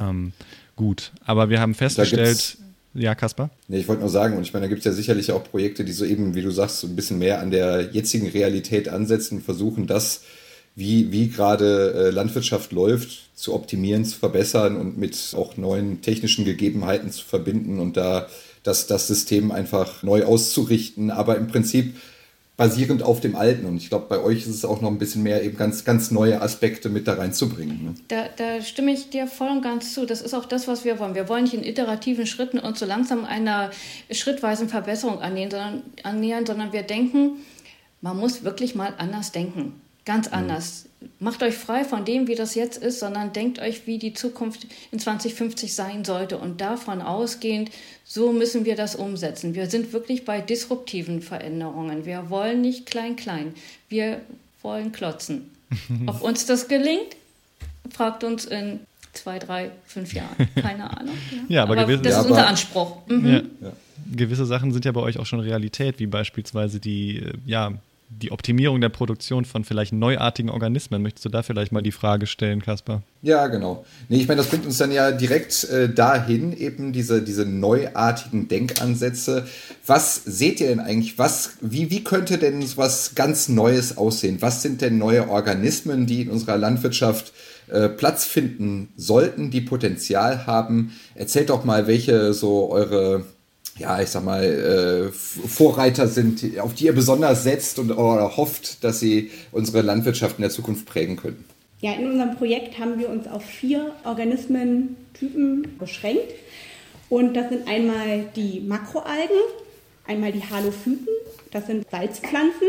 [0.00, 0.32] Ähm,
[0.74, 2.56] gut, aber wir haben festgestellt,
[2.94, 3.50] ja, Kaspar?
[3.68, 5.84] Nee, ich wollte nur sagen, und ich meine, da gibt es ja sicherlich auch Projekte,
[5.84, 9.42] die so eben, wie du sagst, so ein bisschen mehr an der jetzigen Realität ansetzen,
[9.42, 10.22] versuchen das,
[10.74, 16.44] wie, wie gerade äh, Landwirtschaft läuft, zu optimieren, zu verbessern und mit auch neuen technischen
[16.44, 18.28] Gegebenheiten zu verbinden und da
[18.62, 21.10] das, das System einfach neu auszurichten.
[21.10, 21.96] Aber im Prinzip
[22.60, 23.64] basierend auf dem Alten.
[23.64, 26.10] Und ich glaube, bei euch ist es auch noch ein bisschen mehr, eben ganz, ganz
[26.10, 27.82] neue Aspekte mit da reinzubringen.
[27.82, 27.94] Ne?
[28.08, 30.04] Da, da stimme ich dir voll und ganz zu.
[30.04, 31.14] Das ist auch das, was wir wollen.
[31.14, 33.70] Wir wollen nicht in iterativen Schritten uns so langsam einer
[34.10, 37.38] schrittweisen Verbesserung annähern, sondern, annähern, sondern wir denken,
[38.02, 39.80] man muss wirklich mal anders denken.
[40.10, 40.34] Ganz mhm.
[40.34, 40.86] anders.
[41.20, 44.66] Macht euch frei von dem, wie das jetzt ist, sondern denkt euch, wie die Zukunft
[44.90, 46.36] in 2050 sein sollte.
[46.36, 47.70] Und davon ausgehend,
[48.04, 49.54] so müssen wir das umsetzen.
[49.54, 52.06] Wir sind wirklich bei disruptiven Veränderungen.
[52.06, 53.54] Wir wollen nicht klein, klein.
[53.88, 54.20] Wir
[54.62, 55.48] wollen klotzen.
[56.06, 57.14] Ob uns das gelingt,
[57.90, 58.80] fragt uns in
[59.12, 60.48] zwei, drei, fünf Jahren.
[60.56, 61.14] Keine Ahnung.
[61.30, 62.96] Ja, ja aber, aber das ja, ist unser Anspruch.
[63.06, 63.46] Mhm.
[63.60, 63.72] Ja.
[64.12, 67.74] Gewisse Sachen sind ja bei euch auch schon Realität, wie beispielsweise die äh, ja,
[68.10, 71.00] die Optimierung der Produktion von vielleicht neuartigen Organismen.
[71.00, 73.02] Möchtest du da vielleicht mal die Frage stellen, Kaspar?
[73.22, 73.84] Ja, genau.
[74.08, 78.48] Nee, ich meine, das bringt uns dann ja direkt äh, dahin, eben diese, diese neuartigen
[78.48, 79.46] Denkansätze.
[79.86, 81.18] Was seht ihr denn eigentlich?
[81.18, 84.38] Was, wie, wie könnte denn was ganz Neues aussehen?
[84.40, 87.32] Was sind denn neue Organismen, die in unserer Landwirtschaft
[87.68, 90.92] äh, Platz finden sollten, die Potenzial haben?
[91.14, 93.24] Erzählt doch mal, welche so eure
[93.80, 98.84] ja, ich sag mal, äh, Vorreiter sind, auf die ihr besonders setzt und oder hofft,
[98.84, 101.44] dass sie unsere Landwirtschaft in der Zukunft prägen können?
[101.80, 106.34] Ja, in unserem Projekt haben wir uns auf vier Organismentypen beschränkt.
[107.08, 109.40] Und das sind einmal die Makroalgen,
[110.06, 111.08] einmal die Halophyten,
[111.50, 112.68] das sind Salzpflanzen,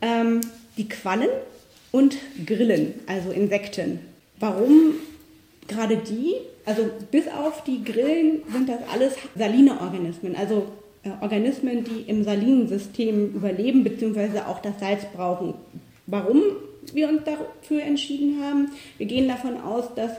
[0.00, 0.40] ähm,
[0.78, 1.28] die Quallen
[1.90, 3.98] und Grillen, also Insekten.
[4.38, 4.94] Warum
[5.66, 6.36] gerade die?
[6.66, 10.66] Also bis auf die Grillen sind das alles saline Organismen, also
[11.04, 14.40] äh, Organismen, die im Salinensystem überleben bzw.
[14.40, 15.54] auch das Salz brauchen.
[16.06, 16.42] Warum
[16.92, 18.72] wir uns dafür entschieden haben?
[18.98, 20.10] Wir gehen davon aus, dass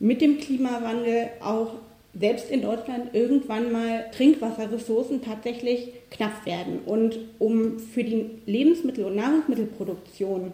[0.00, 1.74] mit dem Klimawandel auch
[2.18, 6.80] selbst in Deutschland irgendwann mal Trinkwasserressourcen tatsächlich knapp werden.
[6.84, 10.52] Und um für die Lebensmittel- und Nahrungsmittelproduktion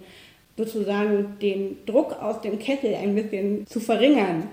[0.57, 4.49] sozusagen den Druck aus dem Kessel ein bisschen zu verringern,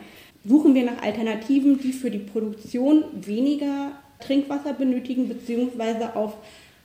[0.45, 6.33] suchen wir nach Alternativen, die für die Produktion weniger Trinkwasser benötigen, beziehungsweise auf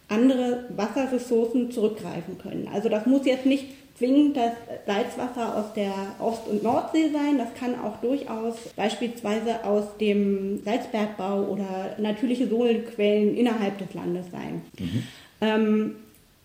[0.09, 2.68] andere Wasserressourcen zurückgreifen können.
[2.73, 4.53] Also das muss jetzt nicht zwingend das
[4.87, 7.38] Salzwasser aus der Ost- und Nordsee sein.
[7.38, 14.62] Das kann auch durchaus beispielsweise aus dem Salzbergbau oder natürliche Sohlenquellen innerhalb des Landes sein.
[14.79, 15.03] Mhm.
[15.42, 15.94] Ähm,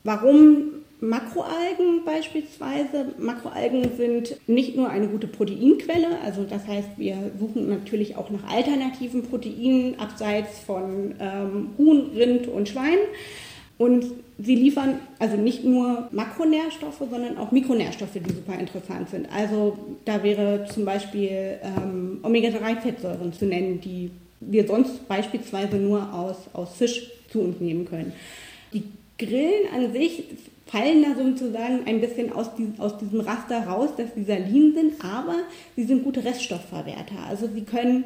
[0.04, 0.68] warum
[1.02, 3.14] Makroalgen beispielsweise.
[3.18, 8.50] Makroalgen sind nicht nur eine gute Proteinquelle, also das heißt, wir suchen natürlich auch nach
[8.50, 12.98] alternativen Proteinen abseits von ähm, Huhn, Rind und Schwein.
[13.78, 14.06] Und
[14.38, 19.28] sie liefern also nicht nur Makronährstoffe, sondern auch Mikronährstoffe, die super interessant sind.
[19.30, 26.38] Also da wäre zum Beispiel ähm, Omega-3-Fettsäuren zu nennen, die wir sonst beispielsweise nur aus,
[26.54, 28.14] aus Fisch zu uns nehmen können.
[28.72, 28.84] Die
[29.18, 30.24] Grillen an sich
[30.66, 34.94] fallen da sozusagen ein bisschen aus, die, aus diesem Raster raus, dass sie salin sind,
[35.04, 35.36] aber
[35.76, 37.20] sie sind gute Reststoffverwerter.
[37.30, 38.06] Also sie können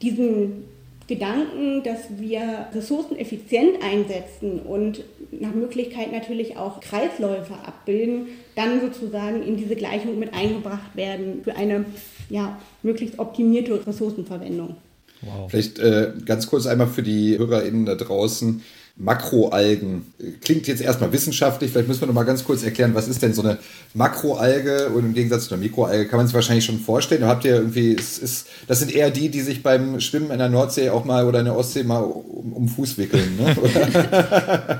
[0.00, 0.64] diesen
[1.06, 9.42] Gedanken, dass wir Ressourcen effizient einsetzen und nach Möglichkeit natürlich auch Kreisläufe abbilden, dann sozusagen
[9.42, 11.84] in diese Gleichung mit eingebracht werden für eine
[12.30, 14.76] ja, möglichst optimierte Ressourcenverwendung.
[15.22, 15.50] Wow.
[15.50, 18.62] Vielleicht äh, ganz kurz einmal für die HörerInnen da draußen.
[18.96, 20.12] Makroalgen.
[20.42, 23.32] Klingt jetzt erstmal wissenschaftlich, vielleicht müssen wir noch mal ganz kurz erklären, was ist denn
[23.32, 23.58] so eine
[23.94, 27.24] Makroalge und im Gegensatz zu einer Mikroalge kann man sich wahrscheinlich schon vorstellen.
[27.24, 30.50] Habt ihr irgendwie, es ist, das sind eher die, die sich beim Schwimmen in der
[30.50, 33.36] Nordsee auch mal oder in der Ostsee mal um, um Fuß wickeln.
[33.36, 33.56] Ne?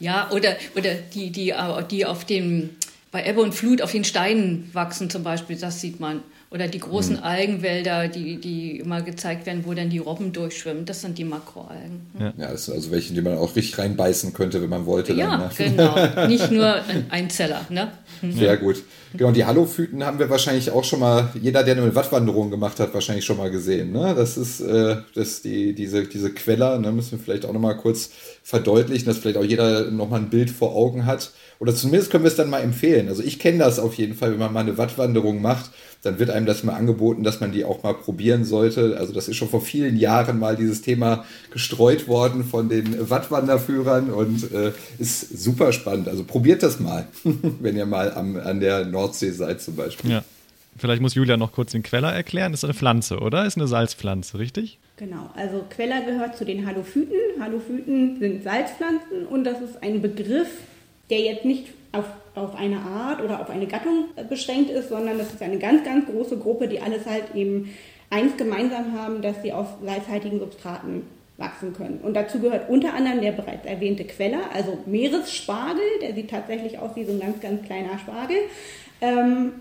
[0.00, 1.54] ja, oder, oder die, die,
[1.90, 2.70] die auf dem,
[3.12, 6.22] bei Ebbe und Flut auf den Steinen wachsen zum Beispiel, das sieht man.
[6.52, 7.22] Oder die großen mhm.
[7.22, 10.84] Algenwälder, die, die immer gezeigt werden, wo dann die Robben durchschwimmen.
[10.84, 12.06] Das sind die Makroalgen.
[12.12, 12.32] Mhm.
[12.36, 15.14] Ja, das sind also welche, die man auch richtig reinbeißen könnte, wenn man wollte.
[15.14, 15.50] Ja, dann, ne?
[15.56, 16.26] genau.
[16.28, 17.64] Nicht nur ein Einzeller.
[17.70, 17.90] Ne?
[18.20, 18.32] Mhm.
[18.32, 18.82] Sehr gut.
[19.14, 22.92] Genau, die Halophyten haben wir wahrscheinlich auch schon mal, jeder, der eine Wattwanderung gemacht hat,
[22.92, 23.92] wahrscheinlich schon mal gesehen.
[23.92, 24.14] Ne?
[24.14, 26.92] Das ist äh, das die, diese, diese Queller, ne?
[26.92, 28.10] müssen wir vielleicht auch noch mal kurz
[28.42, 31.32] verdeutlichen, dass vielleicht auch jeder noch mal ein Bild vor Augen hat.
[31.62, 33.08] Oder zumindest können wir es dann mal empfehlen.
[33.08, 35.70] Also ich kenne das auf jeden Fall, wenn man mal eine Wattwanderung macht
[36.02, 38.96] dann wird einem das mal angeboten, dass man die auch mal probieren sollte.
[38.98, 44.10] Also das ist schon vor vielen Jahren mal dieses Thema gestreut worden von den Wattwanderführern
[44.10, 46.08] und äh, ist super spannend.
[46.08, 50.10] Also probiert das mal, wenn ihr mal am, an der Nordsee seid zum Beispiel.
[50.10, 50.24] Ja.
[50.76, 52.54] Vielleicht muss Julia noch kurz den Queller erklären.
[52.54, 53.46] Ist eine Pflanze, oder?
[53.46, 54.78] Ist eine Salzpflanze, richtig?
[54.96, 57.14] Genau, also Queller gehört zu den Halophyten.
[57.38, 60.48] Halophyten sind Salzpflanzen und das ist ein Begriff,
[61.12, 65.18] der jetzt nicht auf, auf eine Art oder auf eine Gattung äh, beschränkt ist, sondern
[65.18, 67.74] das ist eine ganz, ganz große Gruppe, die alles halt eben
[68.08, 71.02] eins gemeinsam haben, dass sie auf salzhaltigen Substraten
[71.36, 72.00] wachsen können.
[72.02, 76.90] Und dazu gehört unter anderem der bereits erwähnte Queller, also Meeresspargel, der sieht tatsächlich aus
[76.94, 78.36] wie so ein ganz, ganz kleiner Spargel.
[79.00, 79.52] Ähm,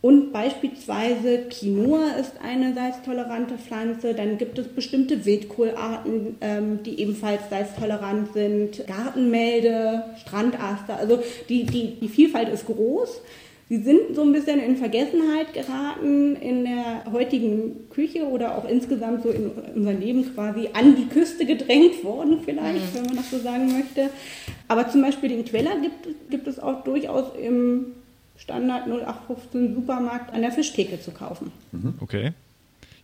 [0.00, 4.14] und beispielsweise Quinoa ist eine salztolerante Pflanze.
[4.14, 8.86] Dann gibt es bestimmte Wildkohlarten, ähm, die ebenfalls salztolerant sind.
[8.86, 10.96] Gartenmelde, Strandaster.
[10.96, 13.22] Also die, die, die Vielfalt ist groß.
[13.68, 19.24] Sie sind so ein bisschen in Vergessenheit geraten in der heutigen Küche oder auch insgesamt
[19.24, 22.98] so in unserem Leben quasi an die Küste gedrängt worden, vielleicht, mhm.
[22.98, 24.08] wenn man das so sagen möchte.
[24.68, 27.92] Aber zum Beispiel den Queller gibt, gibt es auch durchaus im
[28.38, 31.52] Standard 0815 Supermarkt an der Fischtheke zu kaufen.
[31.72, 31.94] Mhm.
[32.00, 32.32] Okay.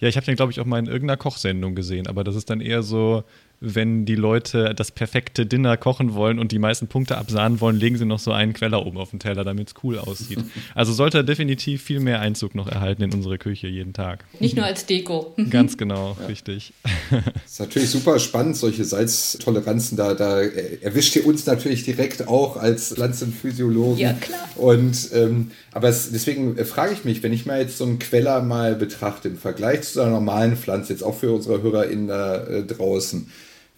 [0.00, 2.50] Ja, ich habe den, glaube ich, auch mal in irgendeiner Kochsendung gesehen, aber das ist
[2.50, 3.24] dann eher so
[3.64, 7.96] wenn die Leute das perfekte Dinner kochen wollen und die meisten Punkte absahnen wollen, legen
[7.96, 10.38] sie noch so einen Queller oben auf den Teller, damit es cool aussieht.
[10.74, 14.24] Also sollte er definitiv viel mehr Einzug noch erhalten in unsere Küche jeden Tag.
[14.40, 15.34] Nicht nur als Deko.
[15.50, 16.26] Ganz genau, ja.
[16.26, 16.72] richtig.
[17.10, 19.96] Das ist natürlich super spannend, solche Salztoleranzen.
[19.96, 23.98] Da, da erwischt ihr uns natürlich direkt auch als Pflanzenphysiologen.
[23.98, 24.48] Ja, klar.
[24.56, 28.42] Und, ähm, aber es, deswegen frage ich mich, wenn ich mal jetzt so einen Queller
[28.42, 32.64] mal betrachte im Vergleich zu einer normalen Pflanze, jetzt auch für unsere HörerInnen da äh,
[32.64, 33.30] draußen,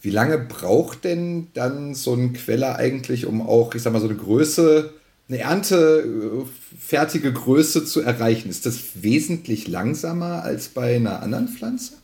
[0.06, 4.06] wie lange braucht denn dann so ein Queller eigentlich, um auch, ich sag mal, so
[4.06, 4.92] eine Größe,
[5.28, 8.48] eine erntefertige Größe zu erreichen?
[8.48, 11.94] Ist das wesentlich langsamer als bei einer anderen Pflanze?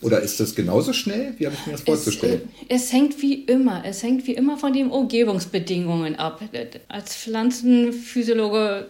[0.00, 1.34] Oder ist das genauso schnell?
[1.38, 2.48] Wie habe ich mir das vorzustellen?
[2.68, 3.84] Es, es, hängt wie immer.
[3.86, 6.40] Es hängt wie immer von den Umgebungsbedingungen ab.
[6.88, 8.88] Als Pflanzenphysiologe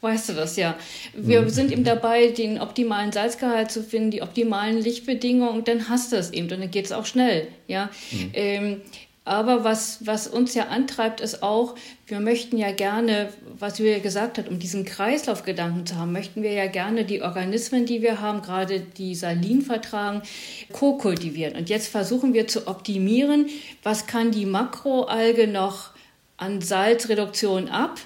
[0.00, 0.76] weißt du das ja.
[1.14, 1.48] Wir mhm.
[1.48, 6.30] sind eben dabei, den optimalen Salzgehalt zu finden, die optimalen Lichtbedingungen, dann hast du es
[6.32, 7.48] eben und dann geht es auch schnell.
[7.66, 7.90] Ja?
[8.12, 8.30] Mhm.
[8.34, 8.80] Ähm,
[9.26, 11.74] aber was, was uns ja antreibt, ist auch,
[12.06, 16.52] wir möchten ja gerne, was Julia gesagt hat, um diesen Kreislaufgedanken zu haben, möchten wir
[16.52, 20.22] ja gerne die Organismen, die wir haben, gerade die Salin vertragen,
[20.72, 21.56] co-kultivieren.
[21.56, 23.46] Und jetzt versuchen wir zu optimieren,
[23.82, 25.90] was kann die Makroalge noch
[26.36, 27.98] an Salzreduktion ab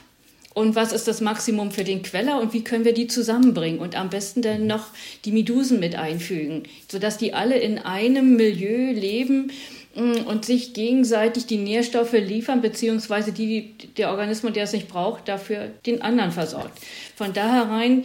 [0.61, 3.97] und was ist das Maximum für den Queller und wie können wir die zusammenbringen und
[3.97, 4.89] am besten dann noch
[5.25, 9.51] die Medusen mit einfügen, sodass die alle in einem Milieu leben
[9.95, 15.29] mm, und sich gegenseitig die Nährstoffe liefern, beziehungsweise die, der Organismus, der es nicht braucht,
[15.29, 16.79] dafür den anderen versorgt.
[17.17, 18.05] Von daher rein,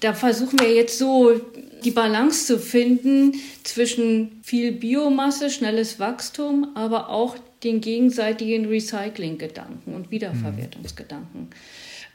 [0.00, 1.40] da versuchen wir jetzt so
[1.84, 10.10] die Balance zu finden zwischen viel Biomasse, schnelles Wachstum, aber auch den gegenseitigen Recycling-Gedanken und
[10.10, 11.48] Wiederverwertungsgedanken.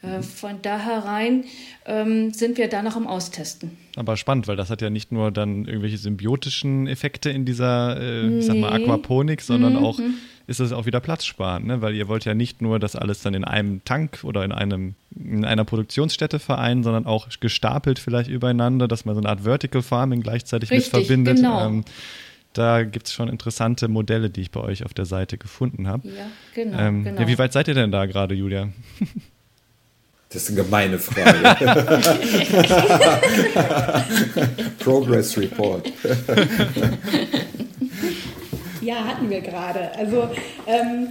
[0.02, 0.24] Mhm.
[0.24, 1.46] Von daher rein
[1.86, 3.78] ähm, sind wir da noch am Austesten.
[3.96, 8.24] Aber spannend, weil das hat ja nicht nur dann irgendwelche symbiotischen Effekte in dieser, äh,
[8.24, 8.40] nee.
[8.40, 9.86] ich sag mal, Aquaponik, sondern mhm.
[9.86, 10.00] auch
[10.46, 11.82] ist es auch wieder platzsparend, ne?
[11.82, 14.96] weil ihr wollt ja nicht nur das alles dann in einem Tank oder in, einem,
[15.16, 19.82] in einer Produktionsstätte vereinen, sondern auch gestapelt vielleicht übereinander, dass man so eine Art Vertical
[19.82, 21.38] Farming gleichzeitig Richtig, mit verbindet.
[21.38, 21.66] Genau.
[21.66, 21.86] Ähm,
[22.54, 26.08] da gibt es schon interessante Modelle, die ich bei euch auf der Seite gefunden habe.
[26.08, 27.22] Ja, genau, ähm, genau.
[27.22, 28.70] Ja, wie weit seid ihr denn da gerade, Julia?
[30.30, 31.44] Das ist eine gemeine Frage.
[34.80, 35.86] Progress Report.
[38.82, 39.96] ja, hatten wir gerade.
[39.96, 40.32] Also
[40.66, 41.08] ähm,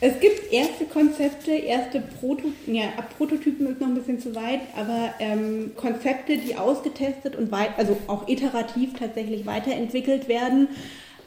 [0.00, 2.84] es gibt erste Konzepte, erste Proto ja,
[3.16, 7.96] Prototypen ist noch ein bisschen zu weit, aber ähm, Konzepte, die ausgetestet und weit, also
[8.06, 10.68] auch iterativ tatsächlich weiterentwickelt werden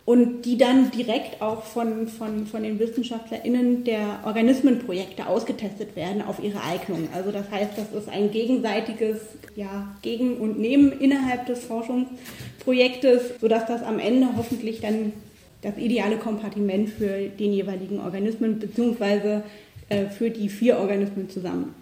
[0.06, 6.42] und die dann direkt auch von, von, von den WissenschaftlerInnen der Organismenprojekte ausgetestet werden auf
[6.42, 7.10] ihre Eignung.
[7.14, 9.20] Also das heißt, das ist ein gegenseitiges
[9.56, 15.14] ja, Gegen und Nehmen innerhalb des Forschungsprojektes, sodass das am Ende hoffentlich dann
[15.62, 19.44] das ideale Kompartiment für den jeweiligen Organismen beziehungsweise
[19.90, 21.76] äh, für die vier Organismen zusammen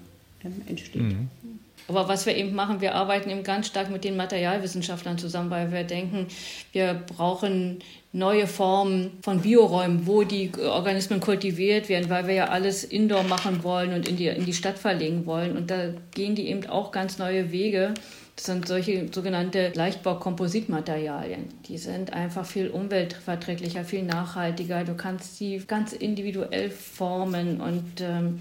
[0.43, 1.01] ähm, entsteht.
[1.01, 1.29] Mhm.
[1.87, 5.71] Aber was wir eben machen, wir arbeiten eben ganz stark mit den Materialwissenschaftlern zusammen, weil
[5.71, 6.27] wir denken,
[6.71, 7.79] wir brauchen
[8.13, 13.63] neue Formen von Bioräumen, wo die Organismen kultiviert werden, weil wir ja alles indoor machen
[13.63, 15.57] wollen und in die, in die Stadt verlegen wollen.
[15.57, 17.95] Und da gehen die eben auch ganz neue Wege.
[18.39, 21.43] Das sind solche sogenannte Leichtbau-Kompositmaterialien.
[21.67, 24.85] Die sind einfach viel umweltverträglicher, viel nachhaltiger.
[24.85, 28.39] Du kannst sie ganz individuell formen und ähm,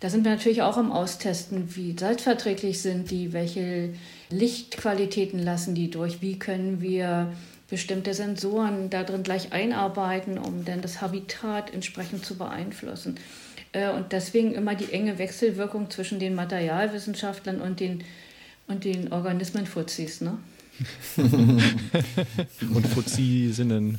[0.00, 3.94] da sind wir natürlich auch am Austesten, wie salzverträglich sind die, welche
[4.28, 7.32] Lichtqualitäten lassen die durch, wie können wir
[7.70, 13.18] bestimmte Sensoren da drin gleich einarbeiten, um dann das Habitat entsprechend zu beeinflussen.
[13.72, 18.04] Äh, und deswegen immer die enge Wechselwirkung zwischen den Materialwissenschaftlern und den
[18.66, 20.20] und den Organismenfuzis.
[20.20, 20.38] Ne?
[21.16, 23.98] und Fuzisinnen.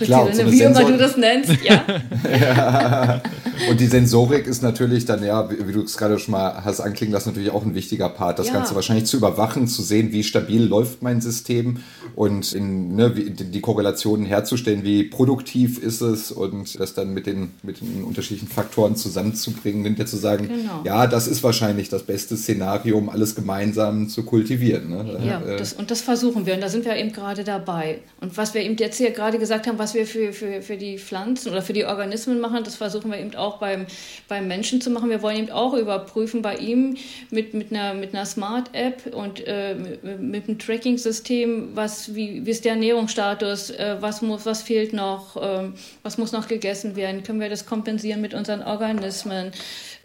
[0.00, 1.84] Klar, so wie immer du das nennst, ja.
[2.30, 3.22] ja.
[3.68, 6.80] Und die Sensorik ist natürlich dann, ja, wie, wie du es gerade schon mal hast
[6.80, 8.38] anklingen lassen, natürlich auch ein wichtiger Part.
[8.38, 8.54] Das ja.
[8.54, 11.78] Ganze wahrscheinlich zu überwachen, zu sehen, wie stabil läuft mein System
[12.14, 17.26] und in, ne, wie, die Korrelationen herzustellen, wie produktiv ist es und das dann mit
[17.26, 20.82] den, mit den unterschiedlichen Faktoren zusammenzubringen, hinterher zu sagen, genau.
[20.84, 24.90] ja, das ist wahrscheinlich das beste Szenario, um alles gemeinsam zu kultivieren.
[24.90, 25.20] Ne?
[25.26, 28.00] Ja, äh, das, und das versuchen wir und da sind wir eben gerade dabei.
[28.20, 30.98] Und was wir eben jetzt hier gerade gesagt haben, was wir für, für, für die
[30.98, 33.86] Pflanzen oder für die Organismen machen, das versuchen wir eben auch beim,
[34.28, 35.10] beim Menschen zu machen.
[35.10, 36.96] Wir wollen eben auch überprüfen bei ihm
[37.30, 42.50] mit, mit einer, mit einer Smart-App und äh, mit, mit einem Tracking-System, was, wie, wie
[42.50, 45.70] ist der Ernährungsstatus, äh, was, muss, was fehlt noch, äh,
[46.02, 49.52] was muss noch gegessen werden, können wir das kompensieren mit unseren Organismen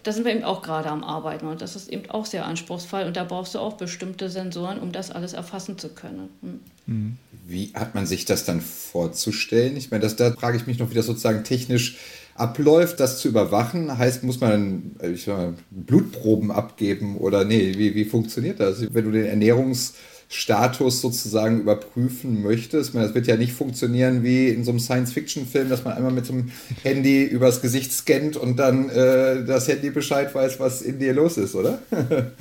[0.04, 3.04] da sind wir eben auch gerade am Arbeiten und das ist eben auch sehr anspruchsvoll
[3.04, 6.30] und da brauchst du auch bestimmte Sensoren, um das alles erfassen zu können.
[6.42, 6.60] Hm.
[6.86, 7.18] Mhm.
[7.48, 9.78] Wie hat man sich das dann vorzustellen?
[9.78, 11.98] Ich meine, das, da frage ich mich noch, wie das sozusagen technisch
[12.36, 13.98] abläuft, das zu überwachen.
[13.98, 18.94] Heißt, muss man ich mal, Blutproben abgeben oder nee, wie, wie funktioniert das?
[18.94, 19.94] Wenn du den Ernährungs-
[20.30, 22.94] Status sozusagen überprüfen möchtest.
[22.94, 26.52] Das wird ja nicht funktionieren wie in so einem Science-Fiction-Film, dass man einmal mit dem
[26.84, 31.38] Handy übers Gesicht scannt und dann äh, das Handy Bescheid weiß, was in dir los
[31.38, 31.80] ist, oder?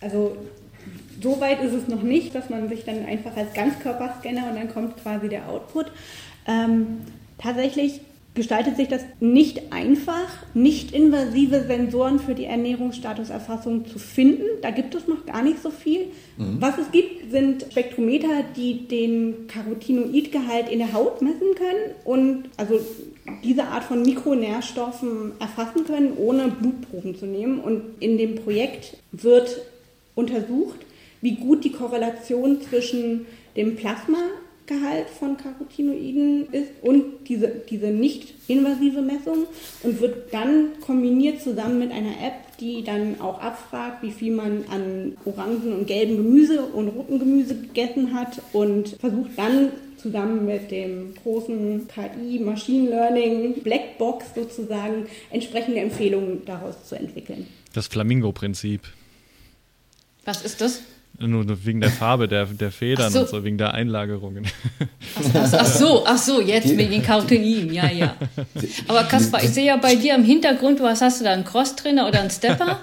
[0.00, 0.36] also
[1.20, 4.72] so weit ist es noch nicht, dass man sich dann einfach als Ganzkörperscanner und dann
[4.72, 5.86] kommt quasi der Output.
[6.46, 6.98] Ähm,
[7.38, 8.00] tatsächlich
[8.34, 14.42] gestaltet sich das nicht einfach, nicht invasive Sensoren für die Ernährungsstatuserfassung zu finden.
[14.60, 16.06] Da gibt es noch gar nicht so viel.
[16.36, 16.56] Mhm.
[16.58, 22.80] Was es gibt, sind Spektrometer, die den Carotinoidgehalt in der Haut messen können und also
[23.44, 27.60] diese Art von Mikronährstoffen erfassen können, ohne Blutproben zu nehmen.
[27.60, 29.60] Und in dem Projekt wird
[30.16, 30.80] untersucht,
[31.20, 34.18] wie gut die Korrelation zwischen dem Plasma
[34.66, 39.46] Gehalt von Carotinoiden ist und diese, diese nicht-invasive Messung
[39.82, 44.64] und wird dann kombiniert zusammen mit einer App, die dann auch abfragt, wie viel man
[44.70, 50.70] an orangen und gelben Gemüse und roten Gemüse gegessen hat und versucht dann zusammen mit
[50.70, 57.46] dem großen KI, Machine Learning, Blackbox sozusagen entsprechende Empfehlungen daraus zu entwickeln.
[57.72, 58.82] Das Flamingo-Prinzip.
[60.24, 60.82] Was ist das?
[61.18, 63.20] Nur wegen der Farbe der, der Federn so.
[63.20, 64.46] und so, wegen der Einlagerungen.
[65.34, 68.16] Ach, ach, so, ach so, jetzt wegen den Carotinin, ja, ja.
[68.88, 72.08] Aber Kaspar, ich sehe ja bei dir im Hintergrund, was hast du da, einen Crosstrainer
[72.08, 72.80] oder einen Stepper?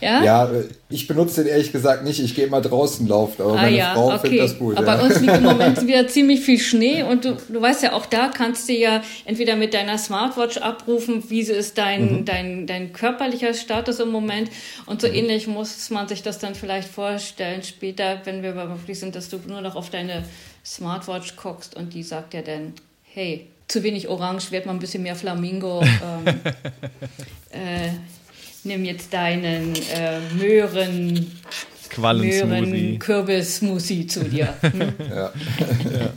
[0.00, 0.22] Ja?
[0.22, 0.50] ja,
[0.90, 2.20] ich benutze den ehrlich gesagt nicht.
[2.20, 4.28] Ich gehe mal draußen laufen, aber ah, meine ja, Frau okay.
[4.28, 4.76] findet das gut.
[4.76, 4.96] Aber ja.
[4.96, 8.04] bei uns liegt im Moment wieder ziemlich viel Schnee und du, du weißt ja, auch
[8.04, 12.24] da kannst du ja entweder mit deiner Smartwatch abrufen, wie ist dein, mhm.
[12.26, 14.50] dein, dein körperlicher Status im Moment
[14.84, 15.14] und so mhm.
[15.14, 19.38] ähnlich muss man sich das dann vielleicht vorstellen später, wenn wir wirklich sind, dass du
[19.46, 20.24] nur noch auf deine
[20.64, 22.72] Smartwatch guckst und die sagt ja dann,
[23.04, 25.82] hey, zu wenig Orange, werd mal ein bisschen mehr Flamingo.
[26.04, 26.26] ähm,
[27.50, 27.90] äh,
[28.64, 31.32] nimm jetzt deinen äh, Möhren,
[31.96, 34.54] Möhren Kürbis-Smoothie zu dir.
[34.62, 34.94] Hm?
[34.98, 35.16] ja.
[35.16, 36.12] ja.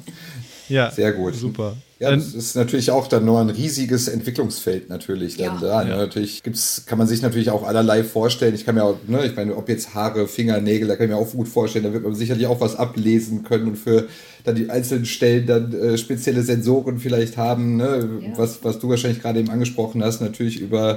[0.67, 0.91] ja.
[0.91, 1.35] Sehr gut.
[1.35, 1.75] Super.
[1.99, 5.83] Ja, das ist natürlich auch dann nur ein riesiges Entwicklungsfeld natürlich dann ja.
[5.83, 5.83] da.
[5.83, 5.97] Ne?
[5.97, 8.55] Natürlich gibt's, kann man sich natürlich auch allerlei vorstellen.
[8.55, 11.11] Ich kann mir auch, ne, ich meine, ob jetzt Haare, Finger, Nägel, da kann ich
[11.11, 14.07] mir auch gut vorstellen, da wird man sicherlich auch was ablesen können und für
[14.45, 18.09] dann die einzelnen Stellen dann äh, spezielle Sensoren vielleicht haben, ne?
[18.21, 18.37] Ja.
[18.37, 20.95] was, was du wahrscheinlich gerade eben angesprochen hast, natürlich über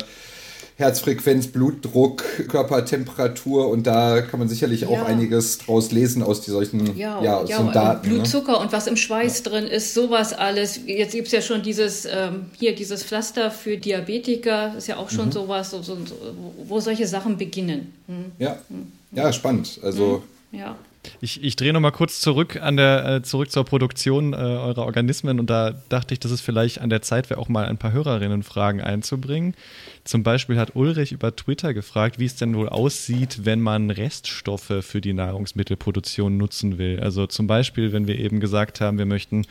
[0.76, 6.96] Herzfrequenz, Blutdruck, Körpertemperatur und da kann man sicherlich auch einiges draus lesen aus die solchen
[6.96, 8.08] ja, ja, ja so Daten.
[8.08, 8.14] Ne?
[8.14, 8.58] Blutzucker ne?
[8.58, 9.50] und was im Schweiß ja.
[9.50, 10.80] drin ist, sowas alles.
[10.86, 15.10] Jetzt gibt es ja schon dieses, ähm, hier dieses Pflaster für Diabetiker, ist ja auch
[15.10, 15.32] schon mhm.
[15.32, 15.98] sowas, so, so,
[16.66, 17.92] wo solche Sachen beginnen.
[18.06, 18.32] Hm.
[18.38, 18.58] Ja.
[18.68, 18.92] Hm.
[19.12, 19.78] ja, spannend.
[19.82, 20.58] Also hm.
[20.58, 20.76] ja.
[21.20, 25.40] Ich, ich drehe nochmal kurz zurück an der äh, zurück zur Produktion äh, eurer Organismen
[25.40, 27.92] und da dachte ich, dass es vielleicht an der Zeit wäre, auch mal ein paar
[27.92, 29.54] Hörerinnenfragen einzubringen.
[30.04, 34.72] Zum Beispiel hat Ulrich über Twitter gefragt, wie es denn wohl aussieht, wenn man Reststoffe
[34.80, 37.00] für die Nahrungsmittelproduktion nutzen will.
[37.00, 39.46] Also zum Beispiel, wenn wir eben gesagt haben, wir möchten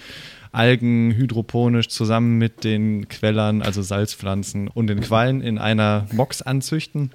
[0.51, 7.11] Algen hydroponisch zusammen mit den Quellern, also Salzpflanzen und den Quallen in einer Box anzüchten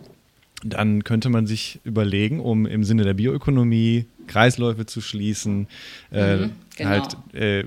[0.64, 5.68] dann könnte man sich überlegen, um im Sinne der Bioökonomie Kreisläufe zu schließen,
[6.10, 6.90] äh, mhm, genau.
[6.90, 7.64] halt äh,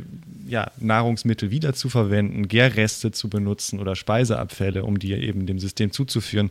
[0.47, 6.49] ja, Nahrungsmittel wiederzuverwenden, Gärreste zu benutzen oder Speiseabfälle, um die eben dem System zuzuführen.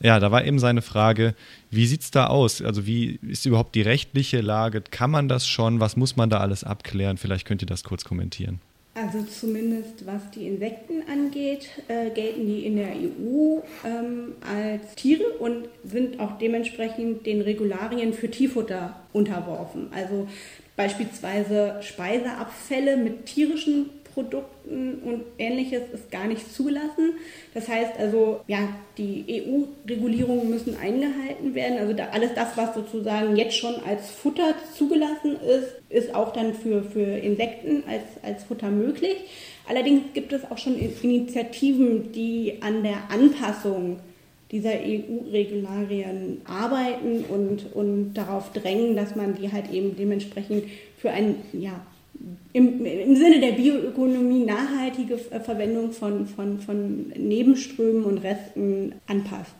[0.00, 1.34] Ja, da war eben seine Frage,
[1.70, 2.62] wie sieht es da aus?
[2.62, 4.80] Also wie ist überhaupt die rechtliche Lage?
[4.80, 5.80] Kann man das schon?
[5.80, 7.16] Was muss man da alles abklären?
[7.16, 8.60] Vielleicht könnt ihr das kurz kommentieren.
[8.92, 15.24] Also zumindest was die Insekten angeht, äh, gelten die in der EU ähm, als Tiere
[15.38, 19.88] und sind auch dementsprechend den Regularien für Tierfutter unterworfen.
[19.94, 20.26] Also
[20.74, 27.14] beispielsweise Speiseabfälle mit tierischen Produkten und ähnliches ist gar nicht zugelassen.
[27.54, 31.78] Das heißt also, ja, die EU-Regulierungen müssen eingehalten werden.
[31.78, 36.54] Also da, alles das, was sozusagen jetzt schon als Futter zugelassen ist, ist auch dann
[36.54, 39.16] für, für Insekten als, als Futter möglich.
[39.68, 44.00] Allerdings gibt es auch schon Initiativen, die an der Anpassung
[44.50, 50.64] dieser EU-Regularien arbeiten und, und darauf drängen, dass man die halt eben dementsprechend
[50.96, 51.80] für ein ja,
[52.52, 59.54] im, im Sinne der Bioökonomie nachhaltige Verwendung von, von, von Nebenströmen und Resten anpasst.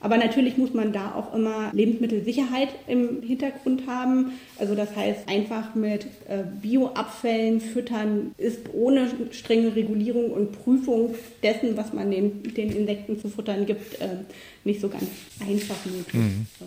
[0.00, 4.32] Aber natürlich muss man da auch immer Lebensmittelsicherheit im Hintergrund haben.
[4.58, 11.76] Also das heißt, einfach mit äh, Bioabfällen füttern ist ohne strenge Regulierung und Prüfung dessen,
[11.76, 14.18] was man den, den Insekten zu futtern gibt, äh,
[14.62, 15.04] nicht so ganz
[15.40, 16.22] einfach möglich.
[16.22, 16.46] Mhm.
[16.58, 16.66] So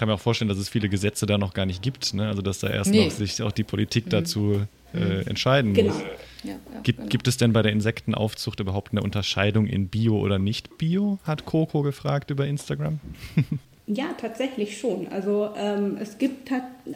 [0.00, 2.14] kann mir auch vorstellen, dass es viele Gesetze da noch gar nicht gibt.
[2.14, 2.26] Ne?
[2.26, 3.04] Also dass da erst nee.
[3.04, 4.10] noch sich auch die Politik mhm.
[4.10, 4.62] dazu
[4.94, 5.26] äh, mhm.
[5.26, 5.92] entscheiden genau.
[5.92, 6.02] muss.
[6.42, 7.10] Ja, ja, gibt, genau.
[7.10, 11.18] gibt es denn bei der Insektenaufzucht überhaupt eine Unterscheidung in Bio oder nicht Bio?
[11.24, 12.98] Hat Coco gefragt über Instagram.
[13.86, 15.06] ja, tatsächlich schon.
[15.08, 16.50] Also ähm, es gibt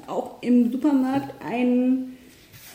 [0.07, 2.17] auch im Supermarkt einen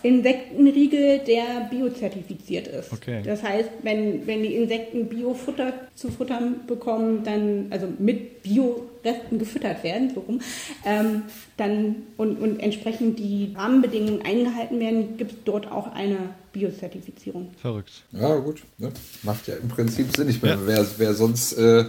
[0.04, 2.92] Insektenriegel, der biozertifiziert ist.
[2.94, 3.22] Okay.
[3.24, 9.84] Das heißt, wenn, wenn die Insekten Biofutter zu futtern bekommen, dann, also mit Bioresten gefüttert
[9.84, 10.42] werden, so rum,
[10.86, 11.24] ähm,
[11.58, 16.18] dann und, und entsprechend die Rahmenbedingungen eingehalten werden, gibt es dort auch eine
[16.54, 17.52] Biozertifizierung.
[17.62, 18.04] Verrückt.
[18.12, 18.64] Ja, gut.
[18.78, 18.92] Ne?
[19.24, 20.30] Macht ja im Prinzip Sinn.
[20.30, 20.68] Ich meine, ja.
[20.68, 21.86] wer, wer sonst äh,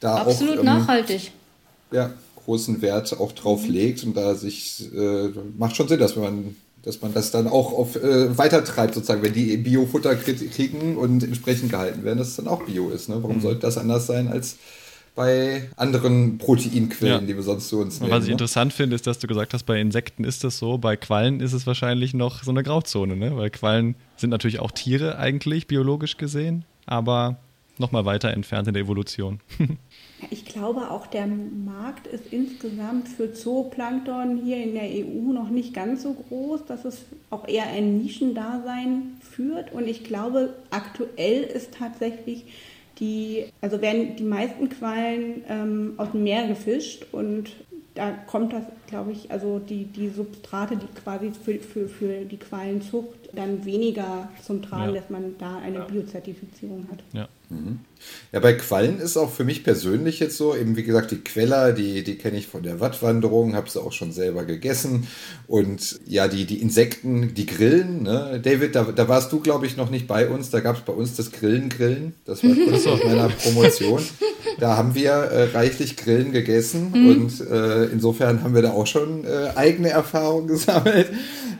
[0.00, 0.28] da Absolut auch.
[0.28, 1.32] Absolut ähm, nachhaltig.
[1.92, 2.12] Ja,
[2.44, 7.00] großen Wert auch drauf legt und da sich, äh, macht schon Sinn, dass man dass
[7.00, 12.04] man das dann auch auf, äh, weitertreibt, sozusagen, wenn die Biofutter kriegen und entsprechend gehalten
[12.04, 13.08] werden, dass es dann auch Bio ist.
[13.08, 13.16] Ne?
[13.22, 13.42] Warum mhm.
[13.42, 14.56] sollte das anders sein als
[15.14, 17.26] bei anderen Proteinquellen, ja.
[17.26, 18.10] die wir sonst zu uns nehmen.
[18.10, 18.32] Was ich ne?
[18.32, 21.52] interessant finde, ist, dass du gesagt hast, bei Insekten ist das so, bei Quallen ist
[21.52, 23.36] es wahrscheinlich noch so eine Grauzone, ne?
[23.36, 27.36] weil Quallen sind natürlich auch Tiere eigentlich, biologisch gesehen, aber
[27.78, 29.40] nochmal weiter entfernt in der Evolution.
[30.30, 35.74] Ich glaube, auch der Markt ist insgesamt für Zooplankton hier in der EU noch nicht
[35.74, 39.72] ganz so groß, dass es auch eher ein Nischendasein führt.
[39.72, 42.44] Und ich glaube, aktuell ist tatsächlich
[42.98, 47.50] die, also werden die meisten Quallen ähm, aus dem Meer gefischt und
[47.94, 48.64] da kommt das,
[48.94, 54.28] glaube ich, also die, die Substrate, die quasi für, für, für die Qualenzucht dann weniger
[54.46, 55.00] zum Tragen, ja.
[55.00, 57.02] dass man da eine Biozertifizierung hat.
[57.12, 57.28] Ja.
[57.50, 57.80] Mhm.
[58.32, 61.72] Ja, bei Quallen ist auch für mich persönlich jetzt so, eben wie gesagt, die Queller,
[61.72, 65.06] die, die kenne ich von der Wattwanderung, habe sie auch schon selber gegessen.
[65.46, 68.40] Und ja, die, die Insekten, die Grillen, ne?
[68.42, 70.50] David, da, da warst du, glaube ich, noch nicht bei uns.
[70.50, 72.14] Da gab es bei uns das Grillen-Grillen.
[72.24, 74.02] Das war kurz aus meiner Promotion.
[74.58, 77.08] Da haben wir äh, reichlich Grillen gegessen mhm.
[77.08, 81.08] und äh, insofern haben wir da auch schon äh, eigene Erfahrungen gesammelt.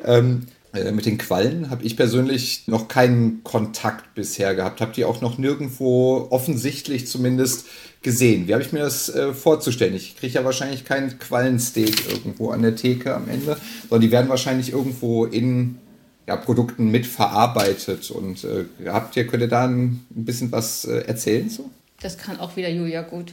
[0.04, 0.42] Ähm,
[0.74, 4.80] äh, mit den Quallen habe ich persönlich noch keinen Kontakt bisher gehabt.
[4.80, 7.66] Habe die auch noch nirgendwo offensichtlich zumindest
[8.02, 8.48] gesehen.
[8.48, 9.94] Wie habe ich mir das äh, vorzustellen?
[9.94, 13.56] Ich kriege ja wahrscheinlich keinen Quallensteak irgendwo an der Theke am Ende,
[13.88, 15.78] sondern die werden wahrscheinlich irgendwo in
[16.26, 18.10] ja, Produkten mitverarbeitet.
[18.10, 21.70] Und äh, habt ihr, könnt ihr da ein, bisschen was äh, erzählen zu?
[22.00, 23.32] Das kann auch wieder Julia gut.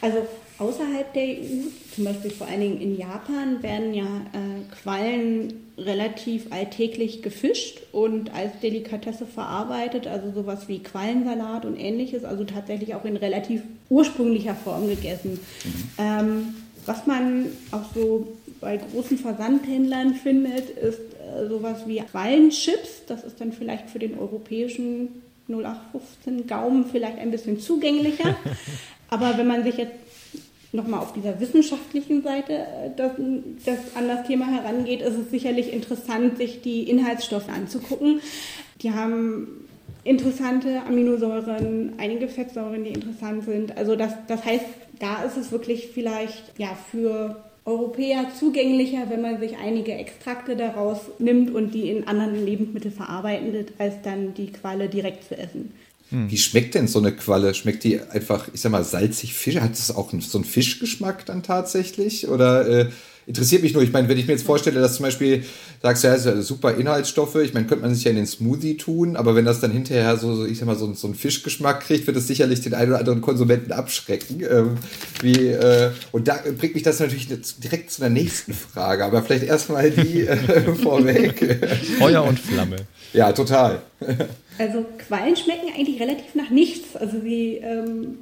[0.00, 0.18] Also
[0.58, 6.50] außerhalb der EU, zum Beispiel vor allen Dingen in Japan, werden ja äh, Quallen relativ
[6.50, 13.04] alltäglich gefischt und als Delikatesse verarbeitet, also sowas wie Quallensalat und ähnliches, also tatsächlich auch
[13.04, 15.38] in relativ ursprünglicher Form gegessen.
[15.64, 15.90] Mhm.
[15.98, 16.54] Ähm,
[16.86, 18.26] was man auch so
[18.60, 23.04] bei großen Versandhändlern findet, ist äh, sowas wie Quallenchips.
[23.06, 28.36] Das ist dann vielleicht für den europäischen 0815 Gaumen vielleicht ein bisschen zugänglicher.
[29.10, 29.94] Aber wenn man sich jetzt
[30.72, 33.12] nochmal auf dieser wissenschaftlichen Seite äh, das,
[33.64, 38.20] das an das Thema herangeht, ist es sicherlich interessant, sich die Inhaltsstoffe anzugucken.
[38.82, 39.68] Die haben
[40.04, 43.76] interessante Aminosäuren, einige Fettsäuren, die interessant sind.
[43.76, 44.64] Also das, das heißt,
[44.98, 51.00] da ist es wirklich vielleicht ja, für Europäer zugänglicher, wenn man sich einige Extrakte daraus
[51.18, 55.72] nimmt und die in anderen Lebensmitteln verarbeitet, als dann die Qualle direkt zu essen.
[56.10, 56.30] Hm.
[56.30, 57.54] Wie schmeckt denn so eine Qualle?
[57.54, 59.56] Schmeckt die einfach, ich sag mal, salzig Fisch?
[59.56, 62.28] Hat das auch so einen Fischgeschmack dann tatsächlich?
[62.28, 62.90] Oder äh,
[63.28, 65.44] interessiert mich nur, ich meine, wenn ich mir jetzt vorstelle, dass zum Beispiel
[65.82, 69.16] sagst, ja, ja super Inhaltsstoffe, ich meine, könnte man sich ja in den Smoothie tun,
[69.16, 72.16] aber wenn das dann hinterher so, ich sag mal, so, so einen Fischgeschmack kriegt, wird
[72.16, 74.42] es sicherlich den einen oder anderen Konsumenten abschrecken.
[74.50, 74.78] Ähm,
[75.20, 79.44] wie, äh, und da bringt mich das natürlich direkt zu der nächsten Frage, aber vielleicht
[79.44, 81.60] erstmal die äh, vorweg.
[81.98, 82.76] Feuer und Flamme.
[83.12, 83.82] Ja, total.
[84.58, 86.96] Also Quallen schmecken eigentlich relativ nach nichts.
[86.96, 88.18] Also sie ähm,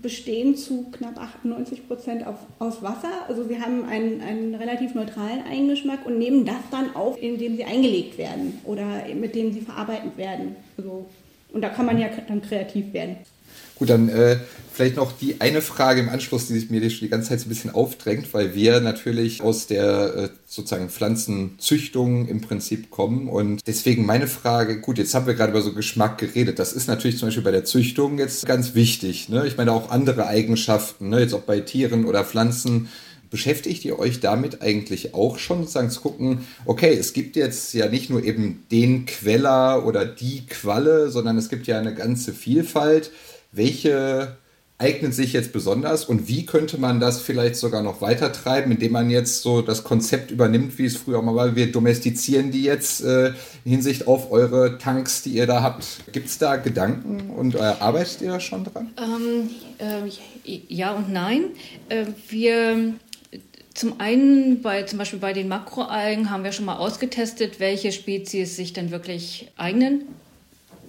[0.00, 2.24] bestehen zu knapp 98 Prozent
[2.58, 3.26] aus Wasser.
[3.28, 7.64] Also sie haben einen, einen relativ neutralen Eigengeschmack und nehmen das dann auf, indem sie
[7.64, 10.56] eingelegt werden oder mit dem sie verarbeitet werden.
[10.76, 11.06] Also,
[11.52, 13.16] und da kann man ja dann kreativ werden.
[13.78, 14.38] Gut, dann äh,
[14.72, 17.48] vielleicht noch die eine Frage im Anschluss, die sich mir die ganze Zeit so ein
[17.48, 23.28] bisschen aufdrängt, weil wir natürlich aus der äh, sozusagen Pflanzenzüchtung im Prinzip kommen.
[23.28, 26.58] Und deswegen meine Frage, gut, jetzt haben wir gerade über so Geschmack geredet.
[26.58, 29.28] Das ist natürlich zum Beispiel bei der Züchtung jetzt ganz wichtig.
[29.28, 29.46] Ne?
[29.46, 31.20] Ich meine auch andere Eigenschaften, ne?
[31.20, 32.88] jetzt auch bei Tieren oder Pflanzen.
[33.30, 37.88] Beschäftigt ihr euch damit eigentlich auch schon, sozusagen zu gucken, okay, es gibt jetzt ja
[37.88, 43.10] nicht nur eben den Queller oder die Qualle, sondern es gibt ja eine ganze Vielfalt
[43.52, 44.36] welche
[44.80, 48.92] eignet sich jetzt besonders und wie könnte man das vielleicht sogar noch weiter treiben, indem
[48.92, 51.56] man jetzt so das Konzept übernimmt, wie es früher mal war.
[51.56, 53.30] Wir domestizieren die jetzt äh,
[53.64, 55.84] in Hinsicht auf eure Tanks, die ihr da habt.
[56.12, 58.92] Gibt es da Gedanken und äh, arbeitet ihr da schon dran?
[58.98, 61.46] Ähm, äh, ja und nein.
[61.88, 62.94] Äh, wir
[63.78, 68.56] zum einen, bei, zum Beispiel bei den Makroalgen haben wir schon mal ausgetestet, welche Spezies
[68.56, 70.02] sich dann wirklich eignen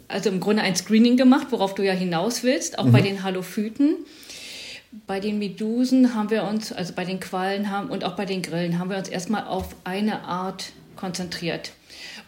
[0.10, 2.92] also im Grunde ein Screening gemacht, worauf du ja hinaus willst, auch mhm.
[2.92, 3.96] bei den Halophyten.
[5.06, 8.42] Bei den Medusen haben wir uns, also bei den Quallen haben, und auch bei den
[8.42, 11.72] Grillen haben wir uns erstmal auf eine Art konzentriert.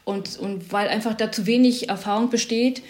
[0.06, 2.84] Und, und weil einfach da zu wenig Erfahrung besteht,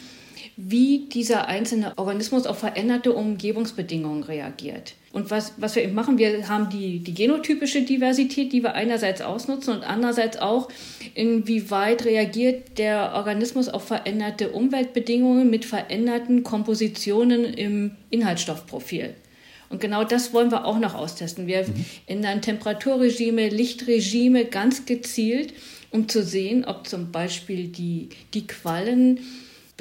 [0.64, 4.94] wie dieser einzelne Organismus auf veränderte Umgebungsbedingungen reagiert.
[5.12, 9.22] Und was, was wir eben machen, wir haben die, die genotypische Diversität, die wir einerseits
[9.22, 10.70] ausnutzen und andererseits auch,
[11.16, 19.16] inwieweit reagiert der Organismus auf veränderte Umweltbedingungen mit veränderten Kompositionen im Inhaltsstoffprofil.
[19.70, 21.48] Und genau das wollen wir auch noch austesten.
[21.48, 21.86] Wir mhm.
[22.06, 25.54] ändern Temperaturregime, Lichtregime ganz gezielt,
[25.92, 29.20] um zu sehen, ob zum Beispiel die, die Quallen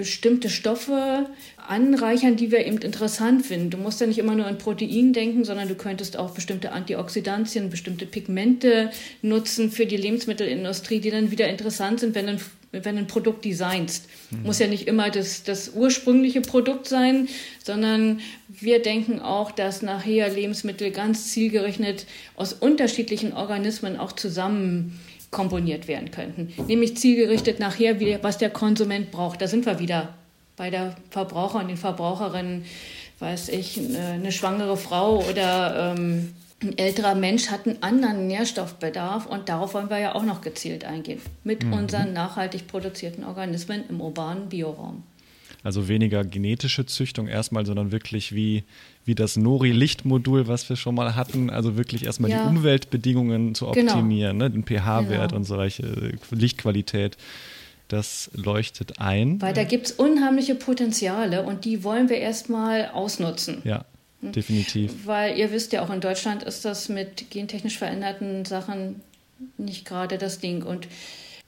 [0.01, 1.26] bestimmte Stoffe
[1.68, 3.68] anreichern, die wir eben interessant finden.
[3.68, 7.68] Du musst ja nicht immer nur an Protein denken, sondern du könntest auch bestimmte Antioxidantien,
[7.68, 8.90] bestimmte Pigmente
[9.20, 12.40] nutzen für die Lebensmittelindustrie, die dann wieder interessant sind, wenn ein,
[12.72, 14.09] wenn ein Produkt designst.
[14.30, 14.44] Mhm.
[14.44, 17.28] Muss ja nicht immer das, das ursprüngliche Produkt sein,
[17.62, 24.98] sondern wir denken auch, dass nachher Lebensmittel ganz zielgerichtet aus unterschiedlichen Organismen auch zusammen
[25.31, 26.53] komponiert werden könnten.
[26.66, 29.41] Nämlich zielgerichtet nachher, wie, was der Konsument braucht.
[29.41, 30.14] Da sind wir wieder
[30.57, 32.64] bei der Verbraucher und den Verbraucherinnen.
[33.18, 39.49] Weiß ich, eine schwangere Frau oder ähm, ein älterer Mensch hat einen anderen Nährstoffbedarf und
[39.49, 41.20] darauf wollen wir ja auch noch gezielt eingehen.
[41.45, 41.72] Mit mhm.
[41.72, 45.03] unseren nachhaltig produzierten Organismen im urbanen Bioraum.
[45.62, 48.64] Also weniger genetische Züchtung erstmal, sondern wirklich wie,
[49.04, 51.50] wie das Nori-Lichtmodul, was wir schon mal hatten.
[51.50, 52.42] Also wirklich erstmal ja.
[52.42, 53.92] die Umweltbedingungen zu genau.
[53.92, 54.48] optimieren, genau.
[54.48, 54.50] ne?
[54.50, 55.36] den pH-Wert genau.
[55.36, 57.16] und solche Lichtqualität.
[57.88, 59.42] Das leuchtet ein.
[59.42, 63.62] Weil da gibt es unheimliche Potenziale und die wollen wir erstmal ausnutzen.
[63.64, 63.84] Ja,
[64.20, 64.32] hm?
[64.32, 65.06] definitiv.
[65.06, 69.00] Weil ihr wisst ja, auch in Deutschland ist das mit gentechnisch veränderten Sachen
[69.58, 70.62] nicht gerade das Ding.
[70.62, 70.86] Und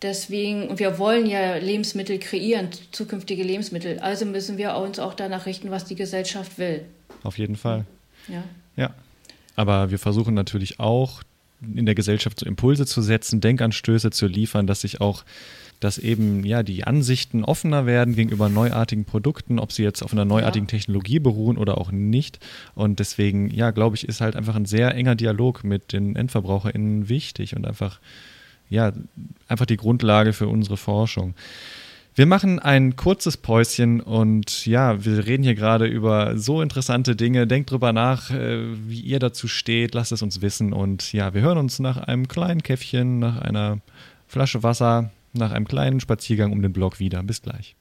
[0.02, 4.00] Deswegen, und wir wollen ja Lebensmittel kreieren, zukünftige Lebensmittel.
[4.00, 6.84] Also müssen wir uns auch danach richten, was die Gesellschaft will.
[7.22, 7.84] Auf jeden Fall.
[8.26, 8.42] Ja.
[8.76, 8.94] Ja.
[9.54, 11.22] Aber wir versuchen natürlich auch,
[11.74, 15.24] in der Gesellschaft so Impulse zu setzen, Denkanstöße zu liefern, dass sich auch,
[15.78, 20.24] dass eben ja die Ansichten offener werden gegenüber neuartigen Produkten, ob sie jetzt auf einer
[20.24, 20.70] neuartigen ja.
[20.70, 22.40] Technologie beruhen oder auch nicht.
[22.74, 27.08] Und deswegen, ja, glaube ich, ist halt einfach ein sehr enger Dialog mit den EndverbraucherInnen
[27.08, 28.00] wichtig und einfach
[28.72, 28.92] ja,
[29.48, 31.34] einfach die Grundlage für unsere Forschung.
[32.14, 37.46] Wir machen ein kurzes Päuschen und ja, wir reden hier gerade über so interessante Dinge.
[37.46, 41.40] Denkt drüber nach, äh, wie ihr dazu steht, lasst es uns wissen und ja, wir
[41.40, 43.78] hören uns nach einem kleinen Käffchen, nach einer
[44.26, 47.22] Flasche Wasser, nach einem kleinen Spaziergang um den Block wieder.
[47.22, 47.76] Bis gleich.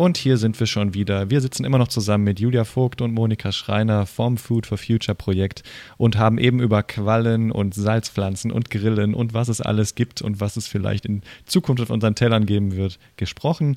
[0.00, 1.28] Und hier sind wir schon wieder.
[1.28, 5.14] Wir sitzen immer noch zusammen mit Julia Vogt und Monika Schreiner vom Food for Future
[5.14, 5.62] Projekt
[5.98, 10.40] und haben eben über Quallen und Salzpflanzen und Grillen und was es alles gibt und
[10.40, 13.76] was es vielleicht in Zukunft auf unseren Tellern geben wird, gesprochen.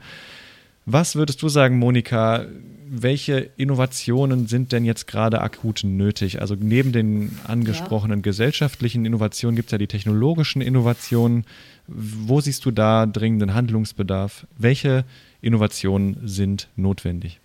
[0.86, 2.45] Was würdest du sagen, Monika?
[2.89, 6.39] Welche Innovationen sind denn jetzt gerade akut nötig?
[6.39, 8.24] Also neben den angesprochenen ja.
[8.24, 11.43] gesellschaftlichen Innovationen gibt es ja die technologischen Innovationen.
[11.88, 14.47] Wo siehst du da dringenden Handlungsbedarf?
[14.57, 15.03] Welche
[15.44, 17.39] Innovationen sind notwendig?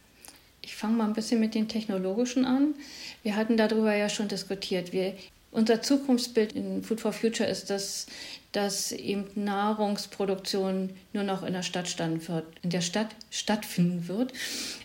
[0.63, 2.75] Ich fange mal ein bisschen mit den technologischen an.
[3.23, 4.93] Wir hatten darüber ja schon diskutiert.
[4.93, 5.15] Wir,
[5.51, 8.07] unser Zukunftsbild in Food for Future ist, dass
[8.53, 14.33] dass eben Nahrungsproduktion nur noch in der Stadt, wird, in der Stadt stattfinden wird,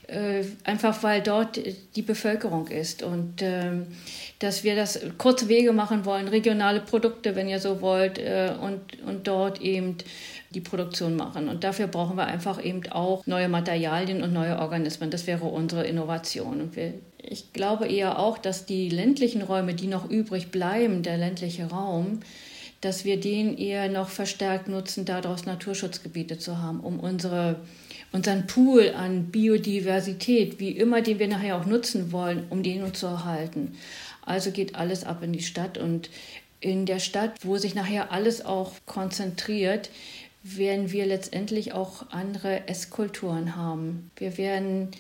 [0.08, 1.60] äh, einfach weil dort
[1.96, 3.72] die Bevölkerung ist und äh,
[4.40, 9.02] dass wir das kurze Wege machen wollen, regionale Produkte, wenn ihr so wollt, äh, und,
[9.04, 9.98] und dort eben
[10.54, 11.50] die Produktion machen.
[11.50, 15.10] Und dafür brauchen wir einfach eben auch neue Materialien und neue Organismen.
[15.10, 16.62] Das wäre unsere Innovation.
[16.62, 21.18] Und wir, ich glaube eher auch, dass die ländlichen Räume, die noch übrig bleiben, der
[21.18, 22.20] ländliche Raum,
[22.82, 27.62] dass wir den eher noch verstärkt nutzen, daraus Naturschutzgebiete zu haben, um unsere,
[28.12, 33.08] unseren Pool an Biodiversität, wie immer, den wir nachher auch nutzen wollen, um den zu
[33.08, 33.76] erhalten.
[34.26, 36.10] Also geht alles ab in die Stadt und
[36.64, 39.90] in der Stadt, wo sich nachher alles auch konzentriert,
[40.44, 44.12] werden wir letztendlich auch andere Esskulturen haben.
[44.18, 44.92] Wir werden,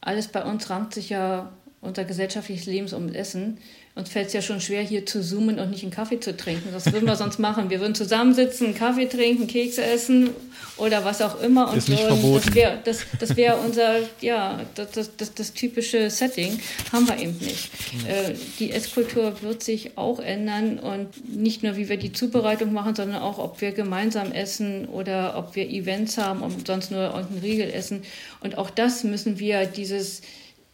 [0.00, 3.58] alles bei uns rankt sich ja unser gesellschaftliches Leben ums Essen.
[4.00, 6.70] Uns fällt es ja schon schwer, hier zu zoomen und nicht einen Kaffee zu trinken.
[6.72, 7.68] Was würden wir sonst machen?
[7.68, 10.30] Wir würden zusammensitzen, einen Kaffee trinken, Kekse essen
[10.78, 11.70] oder was auch immer.
[11.70, 12.46] Und ist nicht verboten.
[12.46, 16.58] Das wäre das, das wär unser, ja, das, das, das, das, typische Setting.
[16.90, 17.70] Haben wir eben nicht.
[18.08, 22.94] Äh, die Esskultur wird sich auch ändern und nicht nur, wie wir die Zubereitung machen,
[22.94, 27.42] sondern auch, ob wir gemeinsam essen oder ob wir Events haben und sonst nur irgendeinen
[27.42, 28.00] Riegel essen.
[28.40, 30.22] Und auch das müssen wir, dieses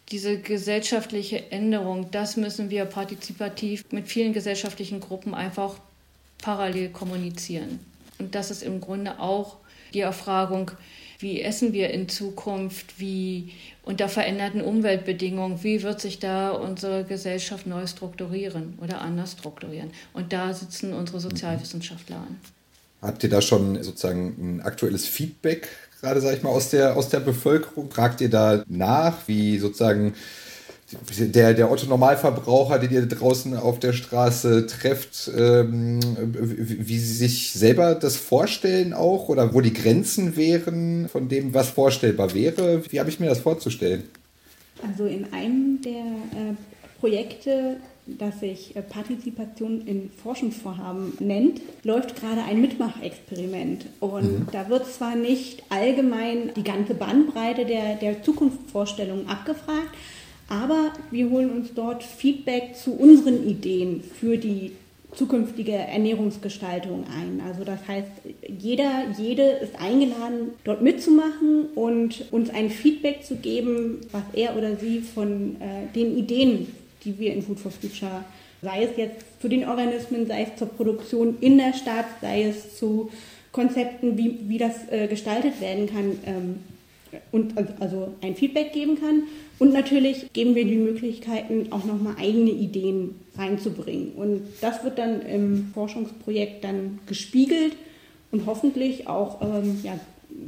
[0.09, 5.75] diese gesellschaftliche Änderung, das müssen wir partizipativ mit vielen gesellschaftlichen Gruppen einfach
[6.37, 7.79] parallel kommunizieren.
[8.19, 9.57] Und das ist im Grunde auch
[9.93, 10.71] die Erfragung,
[11.19, 13.51] wie essen wir in Zukunft, wie
[13.83, 19.91] unter veränderten Umweltbedingungen, wie wird sich da unsere Gesellschaft neu strukturieren oder anders strukturieren.
[20.13, 22.39] Und da sitzen unsere Sozialwissenschaftler an.
[23.01, 25.69] Habt ihr da schon sozusagen ein aktuelles Feedback
[26.01, 27.89] gerade, sag ich mal, aus der, aus der Bevölkerung?
[27.91, 30.13] Fragt ihr da nach, wie sozusagen
[31.19, 37.93] der, der Otto-Normalverbraucher, den ihr draußen auf der Straße trefft, ähm, wie sie sich selber
[37.95, 42.83] das vorstellen auch oder wo die Grenzen wären von dem, was vorstellbar wäre?
[42.89, 44.03] Wie habe ich mir das vorzustellen?
[44.87, 46.53] Also in einem der äh,
[46.99, 47.77] Projekte
[48.07, 53.85] das sich äh, Partizipation in Forschungsvorhaben nennt, läuft gerade ein Mitmachexperiment.
[53.99, 54.47] Und mhm.
[54.51, 59.95] da wird zwar nicht allgemein die ganze Bandbreite der, der Zukunftsvorstellungen abgefragt,
[60.49, 64.71] aber wir holen uns dort Feedback zu unseren Ideen für die
[65.13, 67.41] zukünftige Ernährungsgestaltung ein.
[67.45, 68.07] Also das heißt,
[68.59, 74.75] jeder, jede ist eingeladen, dort mitzumachen und uns ein Feedback zu geben, was er oder
[74.75, 76.67] sie von äh, den Ideen
[77.07, 78.23] die wir in Food for Future,
[78.61, 82.77] sei es jetzt zu den Organismen, sei es zur Produktion in der Stadt, sei es
[82.77, 83.09] zu
[83.51, 86.55] Konzepten, wie, wie das äh, gestaltet werden kann, ähm,
[87.31, 89.23] und also ein Feedback geben kann.
[89.59, 94.11] Und natürlich geben wir die Möglichkeiten, auch nochmal eigene Ideen reinzubringen.
[94.11, 97.73] Und das wird dann im Forschungsprojekt dann gespiegelt
[98.31, 99.97] und hoffentlich auch ähm, ja,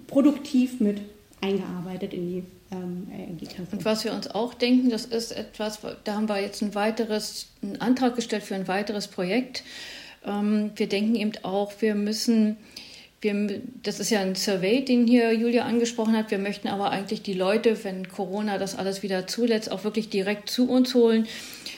[0.07, 0.97] produktiv mit
[1.41, 3.67] eingearbeitet in die ähm, Ergebnisse.
[3.71, 7.47] Und was wir uns auch denken, das ist etwas, da haben wir jetzt ein weiteres,
[7.61, 9.63] einen Antrag gestellt für ein weiteres Projekt.
[10.25, 12.57] Ähm, wir denken eben auch, wir müssen
[13.21, 16.31] wir, das ist ja ein Survey, den hier Julia angesprochen hat.
[16.31, 20.49] Wir möchten aber eigentlich die Leute, wenn Corona das alles wieder zulässt, auch wirklich direkt
[20.49, 21.27] zu uns holen,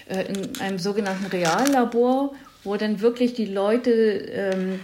[0.08, 4.80] äh, in einem sogenannten Reallabor, wo dann wirklich die Leute ähm,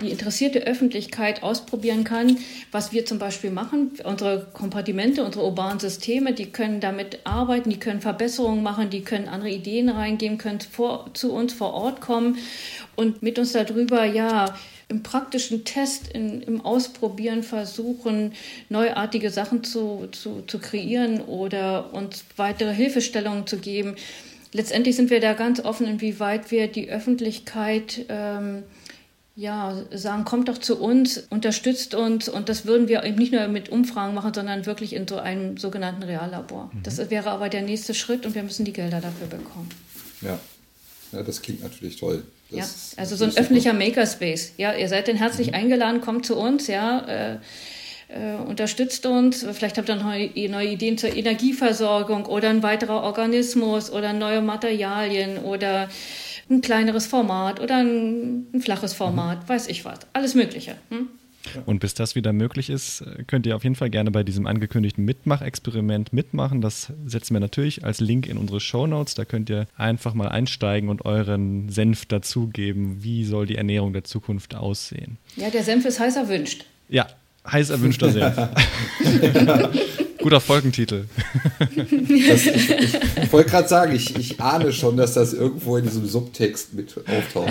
[0.00, 2.38] die interessierte Öffentlichkeit ausprobieren kann,
[2.70, 3.92] was wir zum Beispiel machen.
[4.04, 9.28] Unsere Kompartimente, unsere urbanen Systeme, die können damit arbeiten, die können Verbesserungen machen, die können
[9.28, 12.38] andere Ideen reingeben, können vor, zu uns vor Ort kommen
[12.96, 14.54] und mit uns darüber, ja,
[14.88, 18.34] im praktischen Test, in, im Ausprobieren versuchen,
[18.68, 23.96] neuartige Sachen zu, zu, zu kreieren oder uns weitere Hilfestellungen zu geben.
[24.52, 28.64] Letztendlich sind wir da ganz offen, inwieweit wir die Öffentlichkeit ähm,
[29.34, 33.48] ja, sagen, kommt doch zu uns, unterstützt uns und das würden wir eben nicht nur
[33.48, 36.70] mit Umfragen machen, sondern wirklich in so einem sogenannten Reallabor.
[36.72, 36.82] Mhm.
[36.82, 39.70] Das wäre aber der nächste Schritt und wir müssen die Gelder dafür bekommen.
[40.20, 40.38] Ja,
[41.12, 42.24] ja das klingt natürlich toll.
[42.50, 44.52] Das ja, also so ein öffentlicher Makerspace.
[44.58, 45.54] Ja, ihr seid denn herzlich mhm.
[45.54, 47.00] eingeladen, kommt zu uns, ja.
[47.06, 47.38] Äh,
[48.08, 49.46] äh, unterstützt uns.
[49.52, 55.38] Vielleicht habt ihr noch neue Ideen zur Energieversorgung oder ein weiterer Organismus oder neue Materialien
[55.38, 55.88] oder
[56.50, 59.48] ein kleineres Format oder ein, ein flaches Format, mhm.
[59.48, 60.00] weiß ich was.
[60.12, 60.76] Alles Mögliche.
[60.90, 61.08] Hm?
[61.66, 65.04] Und bis das wieder möglich ist, könnt ihr auf jeden Fall gerne bei diesem angekündigten
[65.04, 66.60] Mitmachexperiment mitmachen.
[66.60, 69.14] Das setzen wir natürlich als Link in unsere Show Notes.
[69.14, 73.02] Da könnt ihr einfach mal einsteigen und euren Senf dazugeben.
[73.02, 75.18] Wie soll die Ernährung der Zukunft aussehen?
[75.36, 76.64] Ja, der Senf ist heiß erwünscht.
[76.88, 77.08] Ja,
[77.50, 78.36] heiß erwünschter Senf.
[80.22, 81.06] Guter Folgentitel.
[82.28, 86.06] Das, ich, ich wollte gerade sagen, ich, ich ahne schon, dass das irgendwo in diesem
[86.06, 87.48] Subtext mit auftaucht.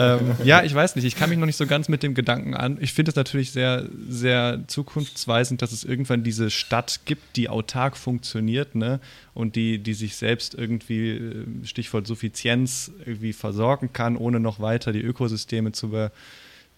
[0.00, 1.04] ähm, ja, ich weiß nicht.
[1.04, 2.78] Ich kann mich noch nicht so ganz mit dem Gedanken an.
[2.80, 7.96] Ich finde es natürlich sehr, sehr zukunftsweisend, dass es irgendwann diese Stadt gibt, die autark
[7.96, 8.98] funktioniert, ne?
[9.34, 14.90] Und die, die sich selbst irgendwie, äh, Stichwort Suffizienz, irgendwie versorgen kann, ohne noch weiter
[14.92, 16.10] die Ökosysteme zu be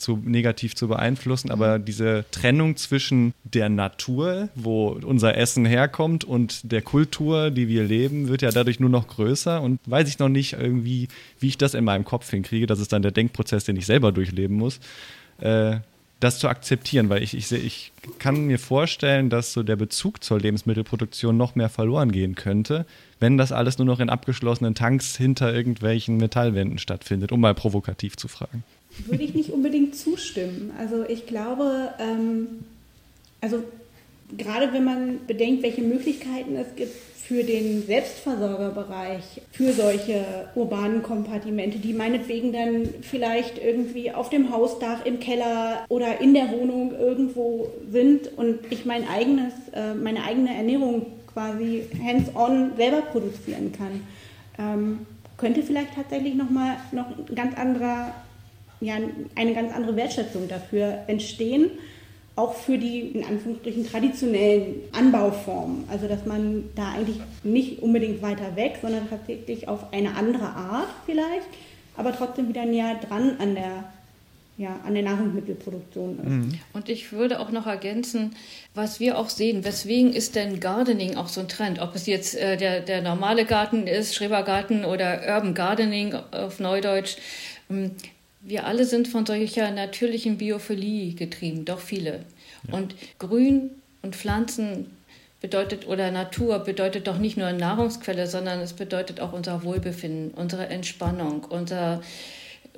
[0.03, 1.85] zu negativ zu beeinflussen, aber mhm.
[1.85, 8.29] diese Trennung zwischen der Natur, wo unser Essen herkommt, und der Kultur, die wir leben,
[8.29, 11.75] wird ja dadurch nur noch größer und weiß ich noch nicht irgendwie, wie ich das
[11.75, 12.67] in meinem Kopf hinkriege.
[12.67, 14.81] Das ist dann der Denkprozess, den ich selber durchleben muss.
[15.41, 15.77] Äh,
[16.21, 20.39] das zu akzeptieren, weil ich, ich, ich kann mir vorstellen, dass so der Bezug zur
[20.39, 22.87] Lebensmittelproduktion noch mehr verloren gehen könnte,
[23.19, 28.17] wenn das alles nur noch in abgeschlossenen Tanks hinter irgendwelchen Metallwänden stattfindet, um mal provokativ
[28.17, 28.63] zu fragen
[29.07, 30.73] würde ich nicht unbedingt zustimmen.
[30.79, 32.65] Also ich glaube, ähm,
[33.41, 33.63] also
[34.37, 36.95] gerade wenn man bedenkt, welche Möglichkeiten es gibt
[37.33, 45.07] für den Selbstversorgerbereich, für solche urbanen Kompartimente, die meinetwegen dann vielleicht irgendwie auf dem Hausdach,
[45.07, 50.55] im Keller oder in der Wohnung irgendwo sind und ich mein eigenes, äh, meine eigene
[50.55, 54.03] Ernährung quasi hands-on selber produzieren kann.
[54.59, 55.07] Ähm,
[55.39, 58.15] könnte vielleicht tatsächlich nochmal noch ein ganz anderer
[58.83, 58.95] ja,
[59.37, 61.71] eine ganz andere Wertschätzung dafür entstehen,
[62.35, 65.85] auch für die in Anführungsstrichen traditionellen Anbauformen.
[65.91, 70.89] Also dass man da eigentlich nicht unbedingt weiter weg, sondern tatsächlich auf eine andere Art
[71.07, 71.47] vielleicht,
[71.97, 73.85] aber trotzdem wieder näher dran an der
[74.59, 76.29] ja, an der Nahrungsmittelproduktion ist.
[76.29, 76.59] Mhm.
[76.75, 78.35] Und ich würde auch noch ergänzen,
[78.75, 81.81] was wir auch sehen, weswegen ist denn Gardening auch so ein Trend?
[81.81, 87.17] Ob es jetzt äh, der, der normale Garten ist, Schrebergarten oder Urban Gardening auf Neudeutsch.
[88.45, 92.25] Wir alle sind von solcher natürlichen Biophilie getrieben, doch viele.
[92.67, 92.75] Ja.
[92.75, 93.71] Und Grün
[94.03, 94.87] und Pflanzen
[95.41, 100.69] bedeutet oder Natur bedeutet doch nicht nur Nahrungsquelle, sondern es bedeutet auch unser Wohlbefinden, unsere
[100.69, 102.01] Entspannung, unser,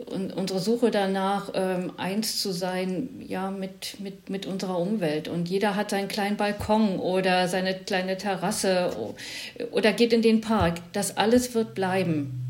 [0.07, 5.29] und unsere Suche danach, ähm, eins zu sein, ja, mit, mit, mit unserer Umwelt.
[5.29, 9.15] Und jeder hat seinen kleinen Balkon oder seine kleine Terrasse
[9.71, 10.77] oder geht in den Park.
[10.93, 12.44] Das alles wird bleiben.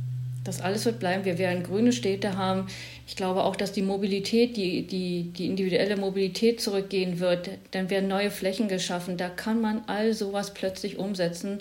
[0.44, 1.24] Das alles wird bleiben.
[1.24, 2.66] Wir werden grüne Städte haben.
[3.06, 7.50] Ich glaube auch, dass die Mobilität, die, die, die individuelle Mobilität zurückgehen wird.
[7.70, 9.16] Dann werden neue Flächen geschaffen.
[9.16, 11.58] Da kann man all sowas plötzlich umsetzen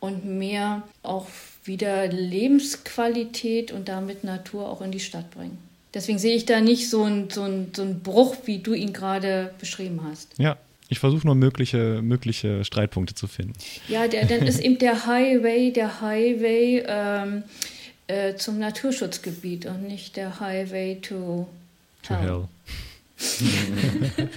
[0.00, 1.26] und mehr auch
[1.64, 5.58] wieder Lebensqualität und damit Natur auch in die Stadt bringen.
[5.94, 9.54] Deswegen sehe ich da nicht so einen so so ein Bruch, wie du ihn gerade
[9.58, 10.28] beschrieben hast.
[10.36, 10.58] Ja,
[10.88, 13.54] ich versuche nur mögliche, mögliche Streitpunkte zu finden.
[13.88, 16.84] Ja, der, dann ist eben der Highway, der Highway.
[16.86, 17.44] Ähm,
[18.06, 21.48] äh, zum Naturschutzgebiet und nicht der Highway to,
[22.02, 22.48] to hell.
[23.16, 24.28] hell.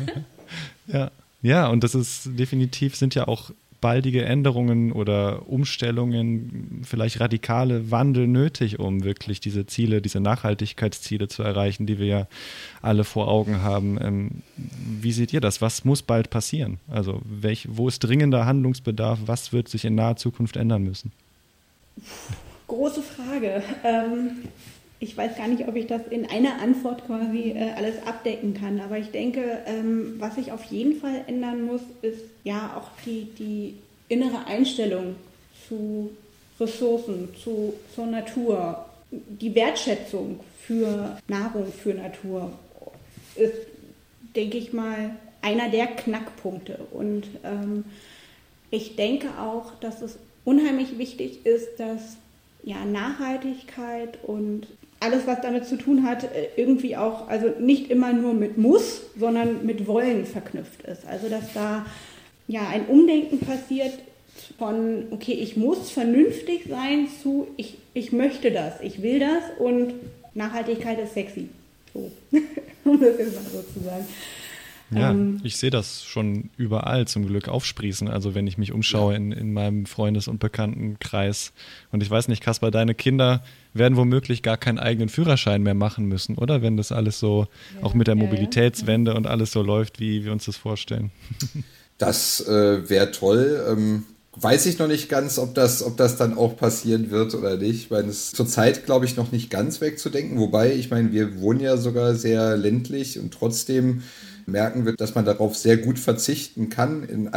[0.87, 1.11] ja.
[1.41, 3.51] ja, und das ist definitiv sind ja auch
[3.81, 11.43] baldige Änderungen oder Umstellungen, vielleicht radikale Wandel nötig, um wirklich diese Ziele, diese Nachhaltigkeitsziele zu
[11.43, 12.27] erreichen, die wir ja
[12.81, 13.97] alle vor Augen haben.
[14.01, 15.61] Ähm, wie seht ihr das?
[15.61, 16.79] Was muss bald passieren?
[16.89, 19.19] Also welch, wo ist dringender Handlungsbedarf?
[19.25, 21.11] Was wird sich in naher Zukunft ändern müssen?
[22.69, 23.63] Große Frage.
[23.83, 24.43] Ähm,
[24.99, 28.79] ich weiß gar nicht, ob ich das in einer Antwort quasi äh, alles abdecken kann,
[28.79, 33.27] aber ich denke, ähm, was sich auf jeden Fall ändern muss, ist ja auch die,
[33.39, 35.15] die innere Einstellung
[35.67, 36.11] zu
[36.59, 38.85] Ressourcen, zu, zur Natur.
[39.11, 42.51] Die Wertschätzung für Nahrung, für Natur
[43.35, 43.55] ist,
[44.35, 46.77] denke ich mal, einer der Knackpunkte.
[46.91, 47.85] Und ähm,
[48.69, 52.17] ich denke auch, dass es unheimlich wichtig ist, dass
[52.63, 54.67] ja, Nachhaltigkeit und
[54.99, 59.01] alles, was damit zu tun hat, äh, irgendwie auch, also nicht immer nur mit Muss,
[59.17, 61.05] sondern mit Wollen verknüpft ist.
[61.07, 61.85] Also dass da
[62.47, 63.93] ja ein Umdenken passiert
[64.57, 69.93] von, okay, ich muss vernünftig sein zu, ich, ich möchte das, ich will das und
[70.33, 71.49] Nachhaltigkeit ist sexy.
[71.93, 72.11] So,
[72.85, 74.05] um das jetzt mal so zu sagen.
[74.91, 78.07] Ja, ähm, ich sehe das schon überall zum Glück aufsprießen.
[78.07, 79.17] Also wenn ich mich umschaue ja.
[79.17, 81.53] in, in meinem Freundes- und Bekanntenkreis.
[81.91, 86.05] Und ich weiß nicht, Kaspar, deine Kinder werden womöglich gar keinen eigenen Führerschein mehr machen
[86.05, 86.61] müssen, oder?
[86.61, 90.31] Wenn das alles so, ja, auch mit der Mobilitätswende und alles so läuft, wie wir
[90.31, 91.11] uns das vorstellen.
[91.99, 93.61] Das äh, wäre toll.
[93.69, 97.57] Ähm, weiß ich noch nicht ganz, ob das, ob das dann auch passieren wird oder
[97.57, 97.75] nicht.
[97.75, 100.39] Ich meine, es ist zurzeit, glaube ich, noch nicht ganz wegzudenken.
[100.39, 104.03] Wobei, ich meine, wir wohnen ja sogar sehr ländlich und trotzdem
[104.51, 107.29] merken wird, dass man darauf sehr gut verzichten kann, in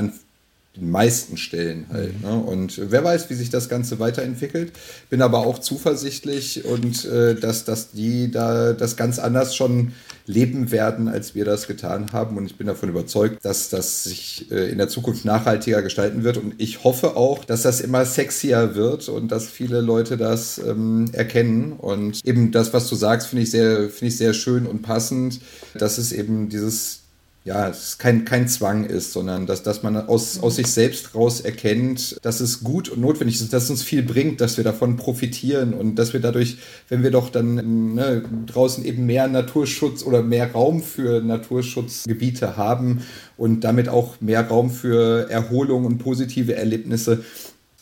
[0.76, 2.22] den meisten Stellen halt.
[2.22, 2.32] Ne?
[2.32, 4.72] Und wer weiß, wie sich das Ganze weiterentwickelt.
[5.10, 9.92] Bin aber auch zuversichtlich und äh, dass, dass die da das ganz anders schon
[10.24, 12.38] leben werden, als wir das getan haben.
[12.38, 16.38] Und ich bin davon überzeugt, dass das sich äh, in der Zukunft nachhaltiger gestalten wird.
[16.38, 21.10] Und ich hoffe auch, dass das immer sexier wird und dass viele Leute das ähm,
[21.12, 21.72] erkennen.
[21.72, 25.40] Und eben das, was du sagst, finde ich sehr, finde ich sehr schön und passend.
[25.74, 27.01] Das ist eben dieses
[27.44, 31.40] ja, es kein, kein Zwang ist, sondern dass, dass man aus, aus sich selbst raus
[31.40, 34.96] erkennt, dass es gut und notwendig ist, dass es uns viel bringt, dass wir davon
[34.96, 40.22] profitieren und dass wir dadurch, wenn wir doch dann ne, draußen eben mehr Naturschutz oder
[40.22, 43.02] mehr Raum für Naturschutzgebiete haben
[43.36, 47.24] und damit auch mehr Raum für Erholung und positive Erlebnisse,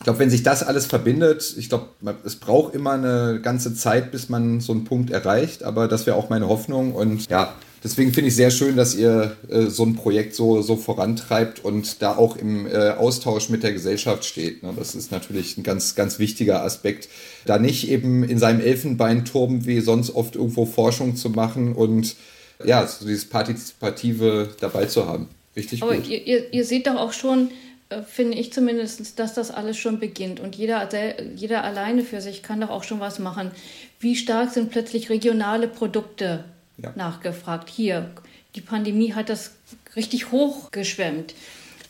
[0.00, 1.88] ich glaube, wenn sich das alles verbindet, ich glaube,
[2.24, 6.16] es braucht immer eine ganze Zeit, bis man so einen Punkt erreicht, aber das wäre
[6.16, 9.94] auch meine Hoffnung und ja, Deswegen finde ich sehr schön, dass ihr äh, so ein
[9.94, 14.62] Projekt so, so vorantreibt und da auch im äh, Austausch mit der Gesellschaft steht.
[14.62, 14.74] Ne?
[14.76, 17.08] Das ist natürlich ein ganz, ganz wichtiger Aspekt,
[17.46, 22.16] da nicht eben in seinem Elfenbeinturm wie sonst oft irgendwo Forschung zu machen und
[22.64, 25.28] ja, so dieses Partizipative dabei zu haben.
[25.56, 26.08] Richtig Aber gut.
[26.08, 27.50] Ihr, ihr, ihr seht doch auch schon,
[27.88, 30.38] äh, finde ich zumindest, dass das alles schon beginnt.
[30.38, 30.86] Und jeder,
[31.34, 33.52] jeder alleine für sich kann doch auch schon was machen.
[34.00, 36.44] Wie stark sind plötzlich regionale Produkte
[36.82, 36.92] ja.
[36.94, 37.68] nachgefragt.
[37.68, 38.10] Hier,
[38.54, 39.52] die Pandemie hat das
[39.96, 41.34] richtig hochgeschwemmt.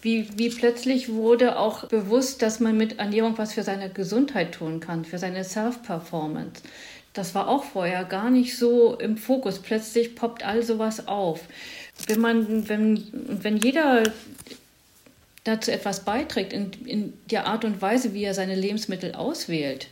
[0.03, 4.81] Wie, wie plötzlich wurde auch bewusst, dass man mit Ernährung was für seine Gesundheit tun
[4.81, 6.63] kann, für seine Self-Performance.
[7.13, 9.59] Das war auch vorher gar nicht so im Fokus.
[9.59, 11.41] Plötzlich poppt all sowas auf.
[12.07, 14.05] Wenn man, wenn, wenn jeder
[15.45, 19.89] dazu etwas beiträgt, in, in der Art und Weise, wie er seine Lebensmittel auswählt,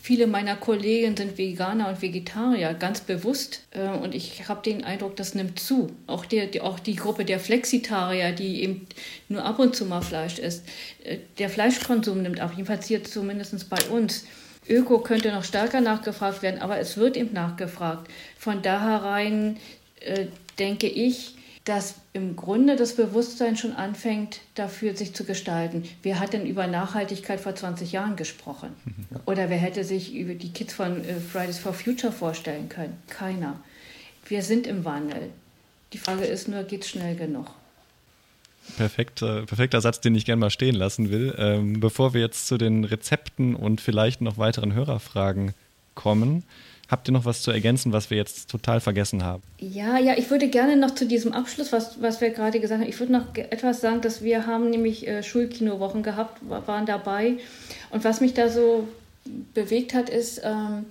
[0.00, 3.62] Viele meiner Kollegen sind Veganer und Vegetarier, ganz bewusst.
[3.70, 5.90] Äh, und ich habe den Eindruck, das nimmt zu.
[6.06, 8.86] Auch die, auch die Gruppe der Flexitarier, die eben
[9.28, 10.64] nur ab und zu mal Fleisch isst.
[11.04, 14.24] Äh, der Fleischkonsum nimmt ab, jedenfalls hier zumindest bei uns.
[14.68, 18.10] Öko könnte noch stärker nachgefragt werden, aber es wird eben nachgefragt.
[18.38, 19.56] Von daher rein
[20.00, 20.26] äh,
[20.58, 21.34] denke ich,
[21.68, 25.84] dass im Grunde das Bewusstsein schon anfängt, dafür sich zu gestalten.
[26.02, 28.70] Wer hat denn über Nachhaltigkeit vor 20 Jahren gesprochen?
[28.86, 29.20] Mhm.
[29.26, 32.96] Oder wer hätte sich über die Kids von äh, Fridays for Future vorstellen können?
[33.08, 33.60] Keiner.
[34.26, 35.28] Wir sind im Wandel.
[35.92, 37.50] Die Frage ist nur, geht es schnell genug?
[38.78, 41.34] Perfekt, äh, perfekter Satz, den ich gerne mal stehen lassen will.
[41.36, 45.52] Ähm, bevor wir jetzt zu den Rezepten und vielleicht noch weiteren Hörerfragen
[45.94, 46.44] kommen,
[46.88, 49.42] Habt ihr noch was zu ergänzen, was wir jetzt total vergessen haben?
[49.58, 52.88] Ja, ja, ich würde gerne noch zu diesem Abschluss, was, was wir gerade gesagt haben,
[52.88, 57.34] ich würde noch etwas sagen, dass wir haben nämlich äh, Schulkinowochen gehabt, waren dabei.
[57.90, 58.88] Und was mich da so
[59.52, 60.86] bewegt hat, ist ähm,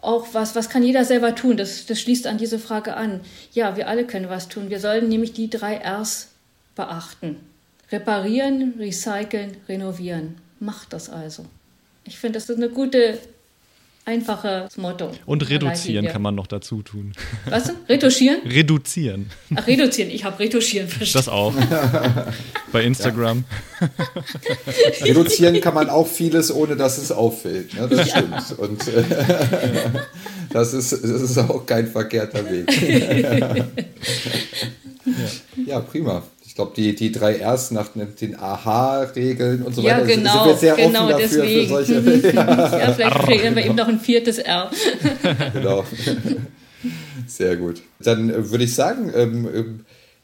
[0.00, 1.56] auch was, was kann jeder selber tun?
[1.56, 3.20] Das, das schließt an diese Frage an.
[3.52, 4.70] Ja, wir alle können was tun.
[4.70, 6.30] Wir sollten nämlich die drei Rs
[6.74, 7.36] beachten.
[7.92, 10.38] Reparieren, recyceln, renovieren.
[10.58, 11.44] Macht das also.
[12.04, 13.18] Ich finde, das ist eine gute
[14.04, 15.12] Einfaches Motto.
[15.26, 17.12] Und reduzieren kann man noch dazu tun.
[17.48, 17.72] Was?
[17.88, 18.40] Retuschieren?
[18.46, 19.30] reduzieren.
[19.54, 20.10] Ach, reduzieren.
[20.10, 21.26] Ich habe retuschieren verstanden.
[21.26, 21.54] Das auch.
[22.72, 23.44] Bei Instagram.
[23.80, 25.04] Ja.
[25.04, 27.74] reduzieren kann man auch vieles, ohne dass es auffällt.
[27.74, 27.88] Ne?
[27.88, 28.32] Das stimmt.
[28.32, 28.56] Ja.
[28.56, 29.04] Und äh,
[30.50, 32.66] das, ist, das ist auch kein verkehrter Weg.
[35.64, 37.88] ja, prima ich glaube, die, die drei Rs nach
[38.20, 41.66] den AHA-Regeln und so ja, weiter genau, sind wir sehr genau, offen dafür deswegen.
[41.66, 42.30] für solche.
[42.34, 44.70] ja, vielleicht kreieren wir eben noch ein viertes R.
[45.54, 45.82] genau.
[47.26, 47.80] Sehr gut.
[48.00, 49.80] Dann äh, würde ich sagen, ähm, ähm,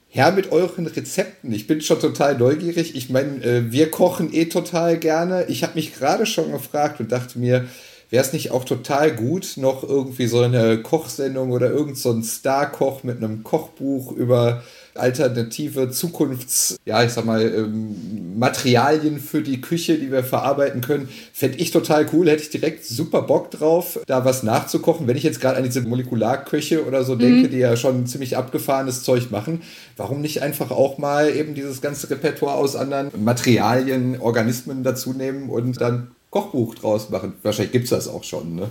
[0.08, 1.50] her mit euren Rezepten.
[1.50, 2.94] Ich bin schon total neugierig.
[2.94, 5.46] Ich meine, äh, wir kochen eh total gerne.
[5.48, 7.64] Ich habe mich gerade schon gefragt und dachte mir,
[8.10, 12.22] wäre es nicht auch total gut, noch irgendwie so eine Kochsendung oder irgend so ein
[12.22, 14.62] Star-Koch mit einem Kochbuch über
[14.94, 21.08] alternative Zukunfts, ja, ich sag mal, ähm, Materialien für die Küche, die wir verarbeiten können.
[21.32, 25.06] Fände ich total cool, hätte ich direkt super Bock drauf, da was nachzukochen.
[25.06, 27.18] Wenn ich jetzt gerade an diese Molekularköche oder so mhm.
[27.20, 29.62] denke, die ja schon ziemlich abgefahrenes Zeug machen,
[29.96, 35.48] warum nicht einfach auch mal eben dieses ganze Repertoire aus anderen Materialien, Organismen dazu nehmen
[35.48, 37.34] und dann Kochbuch draus machen?
[37.42, 38.68] Wahrscheinlich gibt es das auch schon, ne?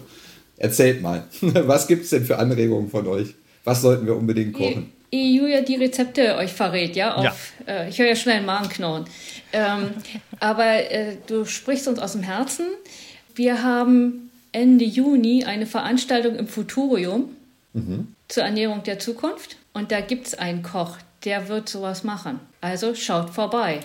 [0.58, 3.36] Erzählt mal, was gibt es denn für Anregungen von euch?
[3.64, 4.92] Was sollten wir unbedingt kochen?
[5.12, 7.16] Ehe Julia die Rezepte euch verrät, ja?
[7.16, 7.74] Auf, ja.
[7.74, 9.06] Äh, ich höre ja schnell einen Magenknurren.
[9.54, 9.92] Ähm,
[10.40, 12.66] aber äh, du sprichst uns aus dem Herzen.
[13.36, 17.30] Wir haben Ende Juni eine Veranstaltung im Futurium
[17.74, 18.14] mhm.
[18.28, 19.58] zur Ernährung der Zukunft.
[19.74, 22.40] Und da gibt es einen Koch, der wird sowas machen.
[22.62, 23.80] Also schaut vorbei.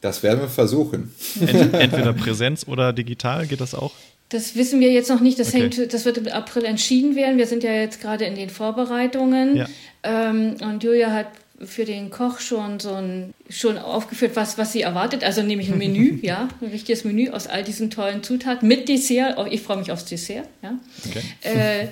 [0.00, 1.14] Das werden wir versuchen.
[1.40, 3.92] Entweder Präsenz oder digital, geht das auch?
[4.28, 5.38] Das wissen wir jetzt noch nicht.
[5.38, 5.62] Das, okay.
[5.62, 7.38] hängt, das wird im April entschieden werden.
[7.38, 9.56] Wir sind ja jetzt gerade in den Vorbereitungen.
[9.56, 9.66] Ja.
[10.06, 11.26] Ähm, und Julia hat
[11.64, 15.24] für den Koch schon so ein schon aufgeführt, was, was sie erwartet.
[15.24, 19.38] Also nämlich ein Menü, ja, ein richtiges Menü aus all diesen tollen Zutaten mit Dessert.
[19.38, 20.78] Oh, ich freue mich aufs Dessert, ja,
[21.08, 21.22] okay.
[21.42, 21.84] äh,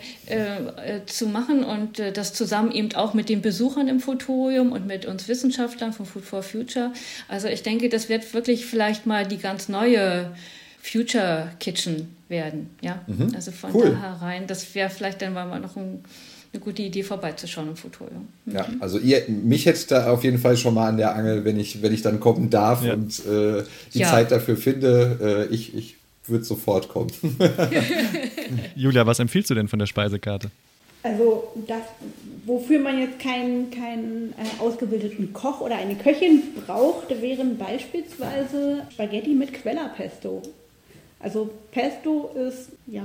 [0.97, 4.87] äh, zu machen und äh, das zusammen eben auch mit den Besuchern im Fotorium und
[4.87, 6.93] mit uns Wissenschaftlern von Food for Future.
[7.29, 10.31] Also ich denke, das wird wirklich vielleicht mal die ganz neue
[10.83, 13.01] Future Kitchen werden, ja.
[13.07, 13.33] Mhm.
[13.35, 13.99] Also von cool.
[14.03, 16.05] da herein, das wäre vielleicht dann mal noch ein
[16.55, 18.29] eine gute Idee vorbeizuschauen im Fotorium.
[18.45, 18.55] Mhm.
[18.55, 21.59] Ja, also ihr, mich hätte da auf jeden Fall schon mal an der Angel, wenn
[21.59, 22.95] ich, wenn ich dann kommen darf ja.
[22.95, 24.11] und äh, die ja.
[24.11, 25.47] Zeit dafür finde.
[25.51, 25.97] Äh, ich ich
[26.27, 27.11] würde sofort kommen.
[28.77, 30.51] Julia, was empfiehlst du denn von der Speisekarte?
[31.03, 31.83] Also das,
[32.47, 39.35] wofür man jetzt keinen, keinen äh, ausgebildeten Koch oder eine Köchin braucht, wären beispielsweise Spaghetti
[39.35, 40.41] mit Quellerpesto.
[41.21, 43.05] Also Pesto ist ja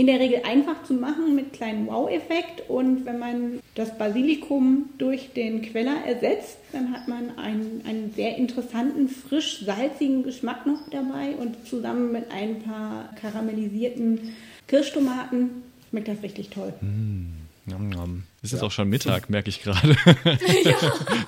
[0.00, 2.70] in der Regel einfach zu machen mit kleinem Wow-Effekt.
[2.70, 8.38] Und wenn man das Basilikum durch den Queller ersetzt, dann hat man einen, einen sehr
[8.38, 11.34] interessanten, frisch-salzigen Geschmack noch dabei.
[11.38, 14.34] Und zusammen mit ein paar karamellisierten
[14.68, 16.72] Kirschtomaten schmeckt das richtig toll.
[16.80, 17.39] Mm.
[17.70, 18.22] Nom, nom.
[18.42, 18.66] Es ist ja.
[18.66, 19.96] auch schon Mittag, merke ich gerade.
[20.64, 20.76] ja.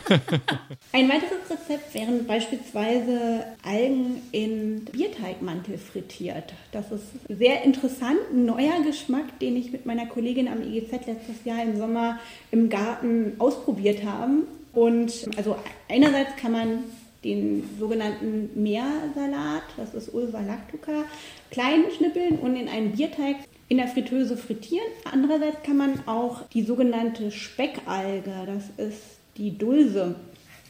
[0.92, 6.52] Ein weiteres Rezept wären beispielsweise Algen in Bierteigmantel frittiert.
[6.72, 11.44] Das ist sehr interessant, ein neuer Geschmack, den ich mit meiner Kollegin am IGZ letztes
[11.44, 12.18] Jahr im Sommer
[12.50, 14.32] im Garten ausprobiert habe.
[14.72, 15.56] Und also
[15.88, 16.84] einerseits kann man
[17.22, 21.04] den sogenannten Meersalat, das ist Ulva lactuca,
[21.50, 23.36] klein schnippeln und in einen Bierteig
[23.68, 24.86] in der Fritteuse frittieren.
[25.10, 29.02] Andererseits kann man auch die sogenannte Speckalge, das ist
[29.36, 30.14] die Dulse,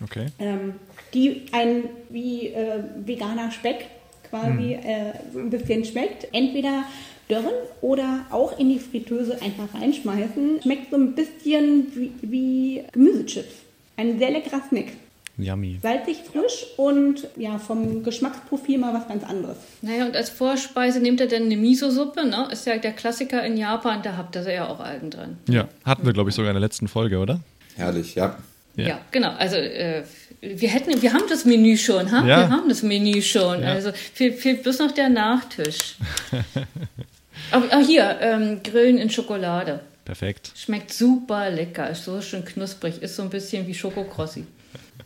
[0.02, 0.26] okay.
[0.38, 0.74] ähm,
[1.14, 3.86] die ein wie äh, veganer Speck
[4.30, 4.84] quasi hm.
[4.84, 6.28] äh, so ein bisschen schmeckt.
[6.32, 6.84] Entweder
[7.28, 10.62] dörren oder auch in die Fritteuse einfach reinschmeißen.
[10.62, 13.54] Schmeckt so ein bisschen wie, wie Gemüsechips.
[13.96, 14.92] Ein sehr leckerer Snack.
[15.38, 15.78] Yummy.
[15.82, 19.56] Salzig, frisch und ja, vom Geschmacksprofil mal was ganz anderes.
[19.80, 22.48] Naja, und als Vorspeise nehmt ihr dann eine Miso-Suppe, ne?
[22.52, 25.38] Ist ja der Klassiker in Japan, da habt ihr ja auch Algen drin.
[25.48, 27.40] Ja, hatten wir, glaube ich, sogar in der letzten Folge, oder?
[27.76, 28.36] Herrlich, ja.
[28.76, 29.30] Ja, ja genau.
[29.30, 30.02] Also äh,
[30.40, 32.26] wir hätten, wir haben das Menü schon, ha?
[32.26, 32.40] Ja.
[32.40, 33.62] Wir haben das Menü schon.
[33.62, 33.72] Ja.
[33.72, 35.96] Also fehlt, fehlt bloß noch der Nachtisch.
[37.50, 39.80] Aber hier, ähm, Grillen in Schokolade.
[40.04, 40.52] Perfekt.
[40.56, 44.44] Schmeckt super lecker, ist so schön knusprig, ist so ein bisschen wie Schokokrossi.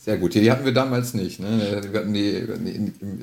[0.06, 0.34] Sehr gut.
[0.34, 1.40] Die hatten wir damals nicht.
[1.40, 1.82] Ne?
[1.90, 2.46] Wir hatten die,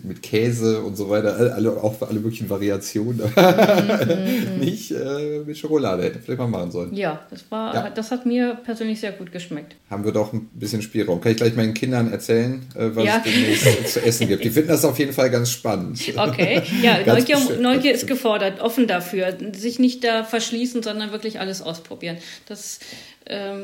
[0.03, 3.21] mit Käse und so weiter, alle, auch alle möglichen Variationen.
[3.43, 4.59] Mhm.
[4.59, 6.03] nicht äh, mit Schokolade.
[6.03, 6.93] Hätte vielleicht mal machen sollen.
[6.93, 7.89] Ja, das, war, ja.
[7.89, 9.75] das hat mir persönlich sehr gut geschmeckt.
[9.89, 11.21] Haben wir doch ein bisschen Spielraum.
[11.21, 13.17] Kann ich gleich meinen Kindern erzählen, äh, was ja.
[13.17, 14.43] es demnächst zu essen gibt.
[14.43, 16.01] Die finden das auf jeden Fall ganz spannend.
[16.15, 19.37] Okay, ja, Neugier, Neugier ist gefordert, offen dafür.
[19.53, 22.17] Sich nicht da verschließen, sondern wirklich alles ausprobieren.
[22.47, 22.79] Das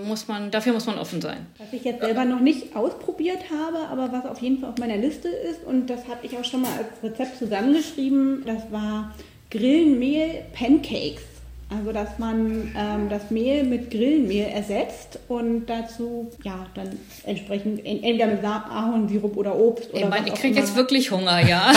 [0.05, 1.45] muss man, dafür muss man offen sein.
[1.57, 4.97] Was ich jetzt selber noch nicht ausprobiert habe, aber was auf jeden Fall auf meiner
[4.97, 9.13] Liste ist, und das habe ich auch schon mal als Rezept zusammengeschrieben, das war
[9.51, 11.23] Grillenmehl Pancakes.
[11.71, 18.25] Also dass man ähm, das Mehl mit Grillenmehl ersetzt und dazu ja dann entsprechend entweder
[18.25, 21.71] mit Ahornsirup oder Obst oder ich meine, ich kriege jetzt wirklich Hunger, ja.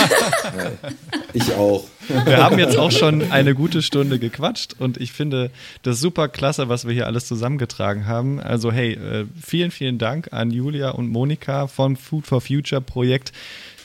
[1.33, 1.83] ich auch.
[2.07, 5.51] Wir haben jetzt auch schon eine gute Stunde gequatscht und ich finde
[5.83, 8.39] das super klasse, was wir hier alles zusammengetragen haben.
[8.39, 13.31] Also hey, äh, vielen, vielen Dank an Julia und Monika vom Food for Future Projekt.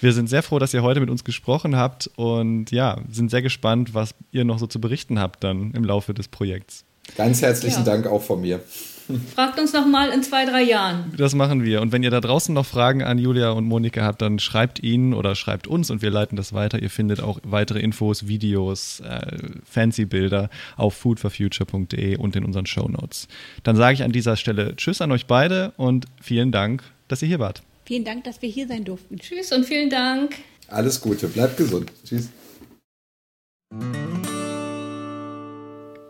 [0.00, 3.42] Wir sind sehr froh, dass ihr heute mit uns gesprochen habt und ja, sind sehr
[3.42, 6.84] gespannt, was ihr noch so zu berichten habt dann im Laufe des Projekts.
[7.16, 7.84] Ganz herzlichen ja.
[7.84, 8.60] Dank auch von mir.
[9.34, 11.12] Fragt uns noch mal in zwei, drei Jahren.
[11.16, 11.80] Das machen wir.
[11.80, 15.14] Und wenn ihr da draußen noch Fragen an Julia und Monika habt, dann schreibt ihnen
[15.14, 16.80] oder schreibt uns und wir leiten das weiter.
[16.82, 22.86] Ihr findet auch weitere Infos, Videos, äh, fancy Bilder auf foodforfuture.de und in unseren Show
[22.88, 23.28] Notes.
[23.62, 27.28] Dann sage ich an dieser Stelle Tschüss an euch beide und vielen Dank, dass ihr
[27.28, 27.62] hier wart.
[27.88, 29.18] Vielen Dank, dass wir hier sein durften.
[29.18, 30.36] Tschüss und vielen Dank.
[30.66, 31.90] Alles Gute, bleibt gesund.
[32.04, 32.28] Tschüss.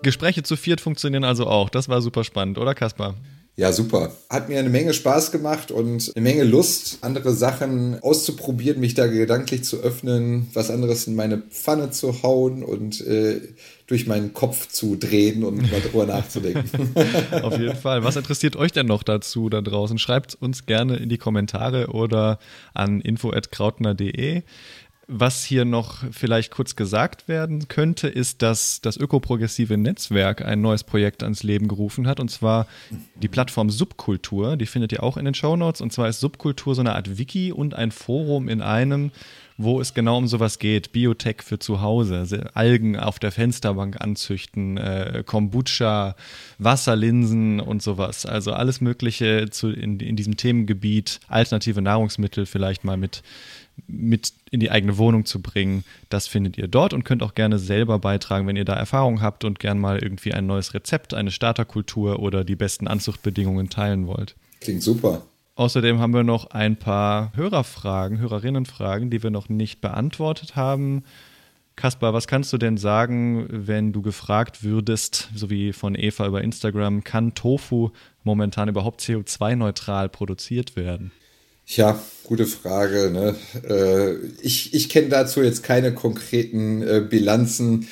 [0.02, 1.70] Gespräche zu viert funktionieren also auch.
[1.70, 3.14] Das war super spannend, oder Kaspar?
[3.58, 4.12] Ja, super.
[4.30, 9.08] Hat mir eine Menge Spaß gemacht und eine Menge Lust, andere Sachen auszuprobieren, mich da
[9.08, 13.40] gedanklich zu öffnen, was anderes in meine Pfanne zu hauen und äh,
[13.88, 16.94] durch meinen Kopf zu drehen und mal drüber nachzudenken.
[17.42, 18.04] Auf jeden Fall.
[18.04, 19.98] Was interessiert euch denn noch dazu da draußen?
[19.98, 22.38] Schreibt uns gerne in die Kommentare oder
[22.74, 24.42] an info.krautner.de.
[25.10, 30.84] Was hier noch vielleicht kurz gesagt werden könnte, ist, dass das ökoprogressive Netzwerk ein neues
[30.84, 32.66] Projekt ans Leben gerufen hat, und zwar
[33.14, 34.58] die Plattform Subkultur.
[34.58, 35.80] Die findet ihr auch in den Show Notes.
[35.80, 39.10] Und zwar ist Subkultur so eine Art Wiki und ein Forum in einem,
[39.56, 40.92] wo es genau um sowas geht.
[40.92, 46.16] Biotech für zu Hause, Algen auf der Fensterbank anzüchten, äh, Kombucha,
[46.58, 48.26] Wasserlinsen und sowas.
[48.26, 53.22] Also alles Mögliche zu, in, in diesem Themengebiet, alternative Nahrungsmittel vielleicht mal mit
[53.86, 55.84] mit in die eigene Wohnung zu bringen.
[56.08, 59.44] Das findet ihr dort und könnt auch gerne selber beitragen, wenn ihr da Erfahrung habt
[59.44, 64.34] und gern mal irgendwie ein neues Rezept, eine Starterkultur oder die besten Anzuchtbedingungen teilen wollt.
[64.60, 65.22] Klingt super.
[65.54, 71.02] Außerdem haben wir noch ein paar Hörerfragen, Hörerinnenfragen, die wir noch nicht beantwortet haben.
[71.74, 76.42] Kaspar, was kannst du denn sagen, wenn du gefragt würdest, so wie von Eva über
[76.42, 77.90] Instagram, kann Tofu
[78.24, 81.12] momentan überhaupt CO2-neutral produziert werden?
[81.70, 83.10] Ja, gute Frage.
[83.10, 83.34] Ne?
[83.68, 87.88] Äh, ich ich kenne dazu jetzt keine konkreten äh, Bilanzen.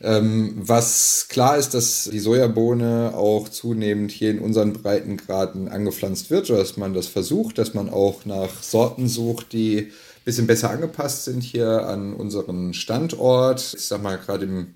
[0.00, 6.48] Ähm, was klar ist, dass die Sojabohne auch zunehmend hier in unseren Breitengraden angepflanzt wird,
[6.48, 11.24] dass man das versucht, dass man auch nach Sorten sucht, die ein bisschen besser angepasst
[11.24, 13.74] sind hier an unseren Standort.
[13.76, 14.74] Ich sag mal, gerade im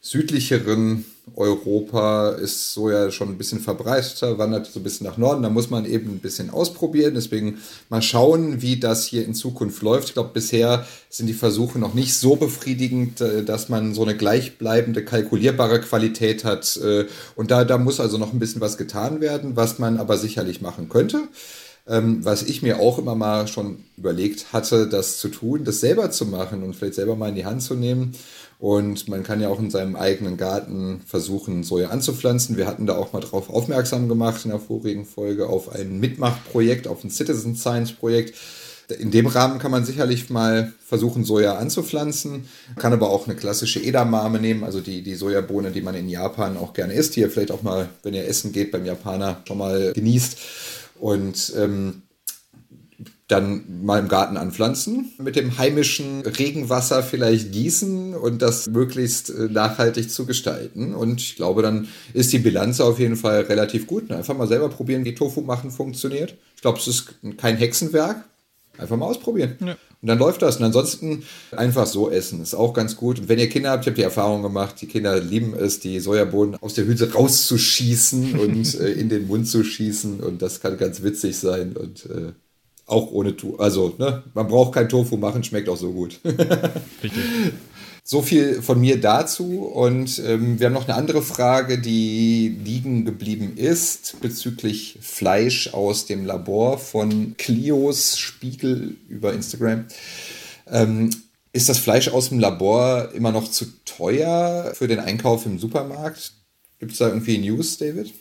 [0.00, 5.42] südlicheren Europa ist Soja schon ein bisschen verbreiteter, wandert so ein bisschen nach Norden.
[5.42, 7.14] Da muss man eben ein bisschen ausprobieren.
[7.14, 10.08] Deswegen mal schauen, wie das hier in Zukunft läuft.
[10.08, 14.16] Ich glaube, bisher sind die Versuche noch nicht so befriedigend, äh, dass man so eine
[14.16, 16.76] gleichbleibende, kalkulierbare Qualität hat.
[16.76, 20.18] Äh, und da, da muss also noch ein bisschen was getan werden, was man aber
[20.18, 21.22] sicherlich machen könnte.
[21.88, 26.10] Ähm, was ich mir auch immer mal schon überlegt hatte, das zu tun, das selber
[26.10, 28.12] zu machen und vielleicht selber mal in die Hand zu nehmen
[28.58, 32.56] und man kann ja auch in seinem eigenen Garten versuchen, Soja anzupflanzen.
[32.56, 36.88] Wir hatten da auch mal drauf aufmerksam gemacht in der vorigen Folge auf ein Mitmachprojekt,
[36.88, 38.34] auf ein Citizen Science Projekt.
[38.98, 42.48] In dem Rahmen kann man sicherlich mal versuchen, Soja anzupflanzen.
[42.76, 46.56] Kann aber auch eine klassische Edamame nehmen, also die, die Sojabohne, die man in Japan
[46.56, 47.14] auch gerne isst.
[47.14, 50.38] Hier vielleicht auch mal, wenn ihr essen geht, beim Japaner schon mal genießt.
[51.00, 52.02] Und ähm,
[53.28, 59.48] dann mal im Garten anpflanzen, mit dem heimischen Regenwasser vielleicht gießen und das möglichst äh,
[59.50, 60.94] nachhaltig zu gestalten.
[60.94, 64.10] Und ich glaube, dann ist die Bilanz auf jeden Fall relativ gut.
[64.12, 66.36] Einfach mal selber probieren, wie Tofu machen funktioniert.
[66.54, 68.24] Ich glaube, es ist kein Hexenwerk.
[68.78, 69.56] Einfach mal ausprobieren.
[69.60, 69.76] Ja.
[70.02, 70.58] Und dann läuft das.
[70.58, 72.42] Und ansonsten einfach so essen.
[72.42, 73.18] Ist auch ganz gut.
[73.18, 75.98] Und wenn ihr Kinder habt, ich habe die Erfahrung gemacht, die Kinder lieben es, die
[75.98, 80.20] Sojabohnen aus der Hülse rauszuschießen und äh, in den Mund zu schießen.
[80.20, 81.76] Und das kann ganz witzig sein.
[81.76, 82.32] Und äh,
[82.86, 83.56] auch ohne Tofu.
[83.56, 86.20] Also, ne, man braucht kein Tofu machen, schmeckt auch so gut.
[87.02, 87.22] Richtig.
[88.08, 89.64] So viel von mir dazu.
[89.64, 96.06] Und ähm, wir haben noch eine andere Frage, die liegen geblieben ist bezüglich Fleisch aus
[96.06, 99.86] dem Labor von Clios Spiegel über Instagram.
[100.70, 101.10] Ähm,
[101.52, 106.30] ist das Fleisch aus dem Labor immer noch zu teuer für den Einkauf im Supermarkt?
[106.78, 108.14] Gibt es da irgendwie News, David?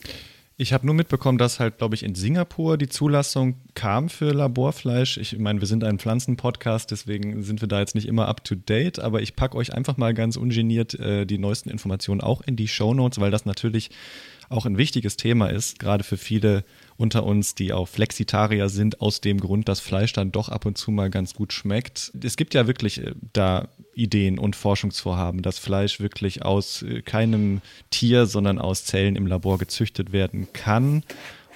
[0.58, 5.18] Ich habe nur mitbekommen, dass halt, glaube ich, in Singapur die Zulassung kam für Laborfleisch.
[5.18, 8.56] Ich meine, wir sind ein Pflanzenpodcast, deswegen sind wir da jetzt nicht immer up to
[8.56, 12.56] date, aber ich packe euch einfach mal ganz ungeniert äh, die neuesten Informationen auch in
[12.56, 13.90] die Show Notes, weil das natürlich
[14.48, 16.64] auch ein wichtiges Thema ist, gerade für viele
[16.98, 20.78] unter uns, die auch Flexitarier sind, aus dem Grund, dass Fleisch dann doch ab und
[20.78, 22.14] zu mal ganz gut schmeckt.
[22.24, 27.62] Es gibt ja wirklich äh, da Ideen und Forschungsvorhaben, dass Fleisch wirklich aus äh, keinem
[27.90, 31.04] Tier, sondern aus Zellen im Labor gezüchtet werden kann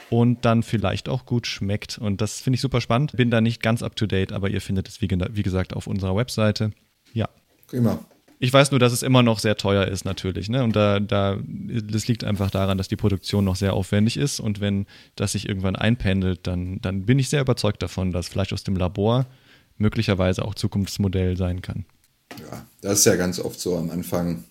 [0.10, 1.98] und dann vielleicht auch gut schmeckt.
[1.98, 3.14] Und das finde ich super spannend.
[3.16, 5.88] Bin da nicht ganz up to date, aber ihr findet es, wie, wie gesagt, auf
[5.88, 6.72] unserer Webseite.
[7.14, 7.30] Ja.
[7.68, 8.00] Prima.
[8.42, 10.48] Ich weiß nur, dass es immer noch sehr teuer ist, natürlich.
[10.48, 10.64] Ne?
[10.64, 14.40] Und da, da, das liegt einfach daran, dass die Produktion noch sehr aufwendig ist.
[14.40, 14.86] Und wenn
[15.16, 18.78] das sich irgendwann einpendelt, dann, dann bin ich sehr überzeugt davon, dass Fleisch aus dem
[18.78, 19.26] Labor
[19.78, 21.86] möglicherweise auch Zukunftsmodell sein kann.
[22.38, 24.44] Ja, das ist ja ganz oft so am Anfang.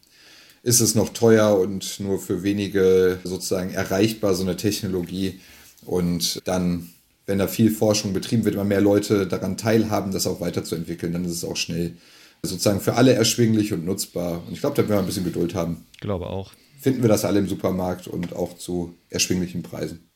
[0.63, 5.41] Ist es noch teuer und nur für wenige sozusagen erreichbar, so eine Technologie.
[5.85, 6.91] Und dann,
[7.27, 11.25] wenn da viel Forschung betrieben wird, immer mehr Leute daran teilhaben, das auch weiterzuentwickeln, dann
[11.25, 11.95] ist es auch schnell
[12.43, 14.43] sozusagen für alle erschwinglich und nutzbar.
[14.47, 15.87] Und ich glaube, da werden wir ein bisschen Geduld haben.
[15.93, 16.53] Ich glaube auch.
[16.81, 20.09] Finden wir das alle im Supermarkt und auch zu erschwinglichen Preisen.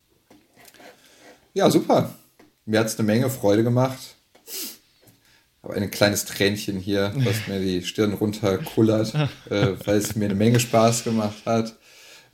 [1.54, 2.14] Ja, super.
[2.64, 4.11] Mir hat es eine Menge Freude gemacht.
[5.62, 9.14] Habe ein kleines Tränchen hier, was mir die Stirn runterkullert,
[9.50, 11.76] äh, weil es mir eine Menge Spaß gemacht hat.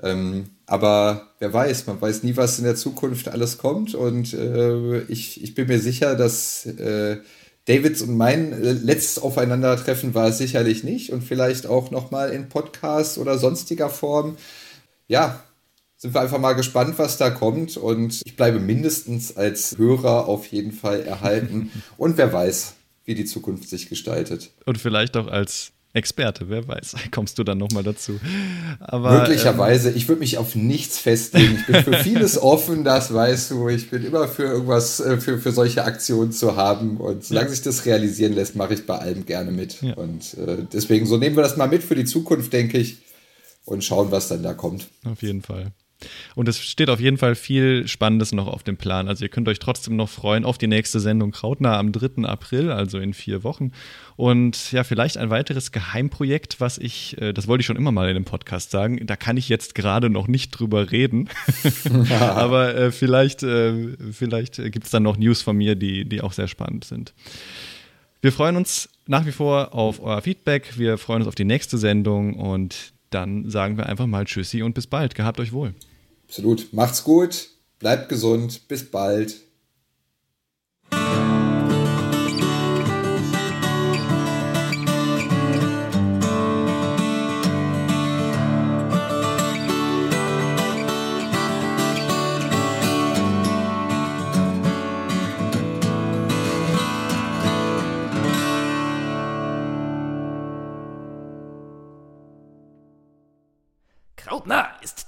[0.03, 3.95] Ähm, aber wer weiß, man weiß nie, was in der Zukunft alles kommt.
[3.95, 7.19] Und äh, ich, ich bin mir sicher, dass äh,
[7.69, 12.49] Davids und mein äh, letztes Aufeinandertreffen war es sicherlich nicht und vielleicht auch nochmal in
[12.49, 14.37] Podcast oder sonstiger Form.
[15.07, 15.43] Ja,
[15.97, 20.47] sind wir einfach mal gespannt, was da kommt und ich bleibe mindestens als Hörer auf
[20.47, 22.75] jeden Fall erhalten und wer weiß,
[23.09, 24.51] wie die Zukunft sich gestaltet.
[24.67, 28.21] Und vielleicht auch als Experte, wer weiß, kommst du dann nochmal dazu.
[28.81, 31.57] Aber, Möglicherweise, ähm, ich würde mich auf nichts festlegen.
[31.59, 33.69] Ich bin für vieles offen, das weißt du.
[33.71, 36.99] Ich bin immer für irgendwas, äh, für, für solche Aktionen zu haben.
[36.99, 37.55] Und solange ja.
[37.55, 39.81] sich das realisieren lässt, mache ich bei allem gerne mit.
[39.81, 39.95] Ja.
[39.95, 42.99] Und äh, deswegen, so nehmen wir das mal mit für die Zukunft, denke ich.
[43.65, 44.89] Und schauen, was dann da kommt.
[45.05, 45.73] Auf jeden Fall.
[46.35, 49.09] Und es steht auf jeden Fall viel Spannendes noch auf dem Plan.
[49.09, 52.25] Also ihr könnt euch trotzdem noch freuen auf die nächste Sendung Krautnah am 3.
[52.25, 53.73] April, also in vier Wochen.
[54.17, 58.09] Und ja, vielleicht ein weiteres Geheimprojekt, was ich, äh, das wollte ich schon immer mal
[58.09, 61.29] in dem Podcast sagen, da kann ich jetzt gerade noch nicht drüber reden.
[62.21, 66.33] Aber äh, vielleicht, äh, vielleicht gibt es dann noch News von mir, die, die auch
[66.33, 67.13] sehr spannend sind.
[68.21, 70.77] Wir freuen uns nach wie vor auf euer Feedback.
[70.77, 74.75] Wir freuen uns auf die nächste Sendung und dann sagen wir einfach mal Tschüssi und
[74.75, 75.15] bis bald.
[75.15, 75.75] Gehabt euch wohl.
[76.29, 76.73] Absolut.
[76.73, 77.49] Macht's gut,
[77.79, 79.41] bleibt gesund, bis bald.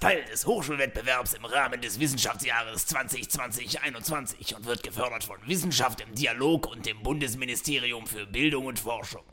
[0.00, 6.66] Teil des Hochschulwettbewerbs im Rahmen des Wissenschaftsjahres 2020-21 und wird gefördert von Wissenschaft im Dialog
[6.68, 9.24] und dem Bundesministerium für Bildung und Forschung.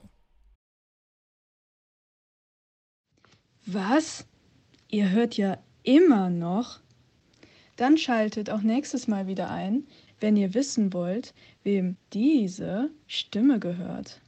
[3.66, 4.26] Was?
[4.90, 6.82] Ihr hört ja immer noch?
[7.78, 9.88] Dann schaltet auch nächstes Mal wieder ein,
[10.20, 11.34] wenn ihr wissen wollt,
[11.64, 14.20] wem diese Stimme gehört.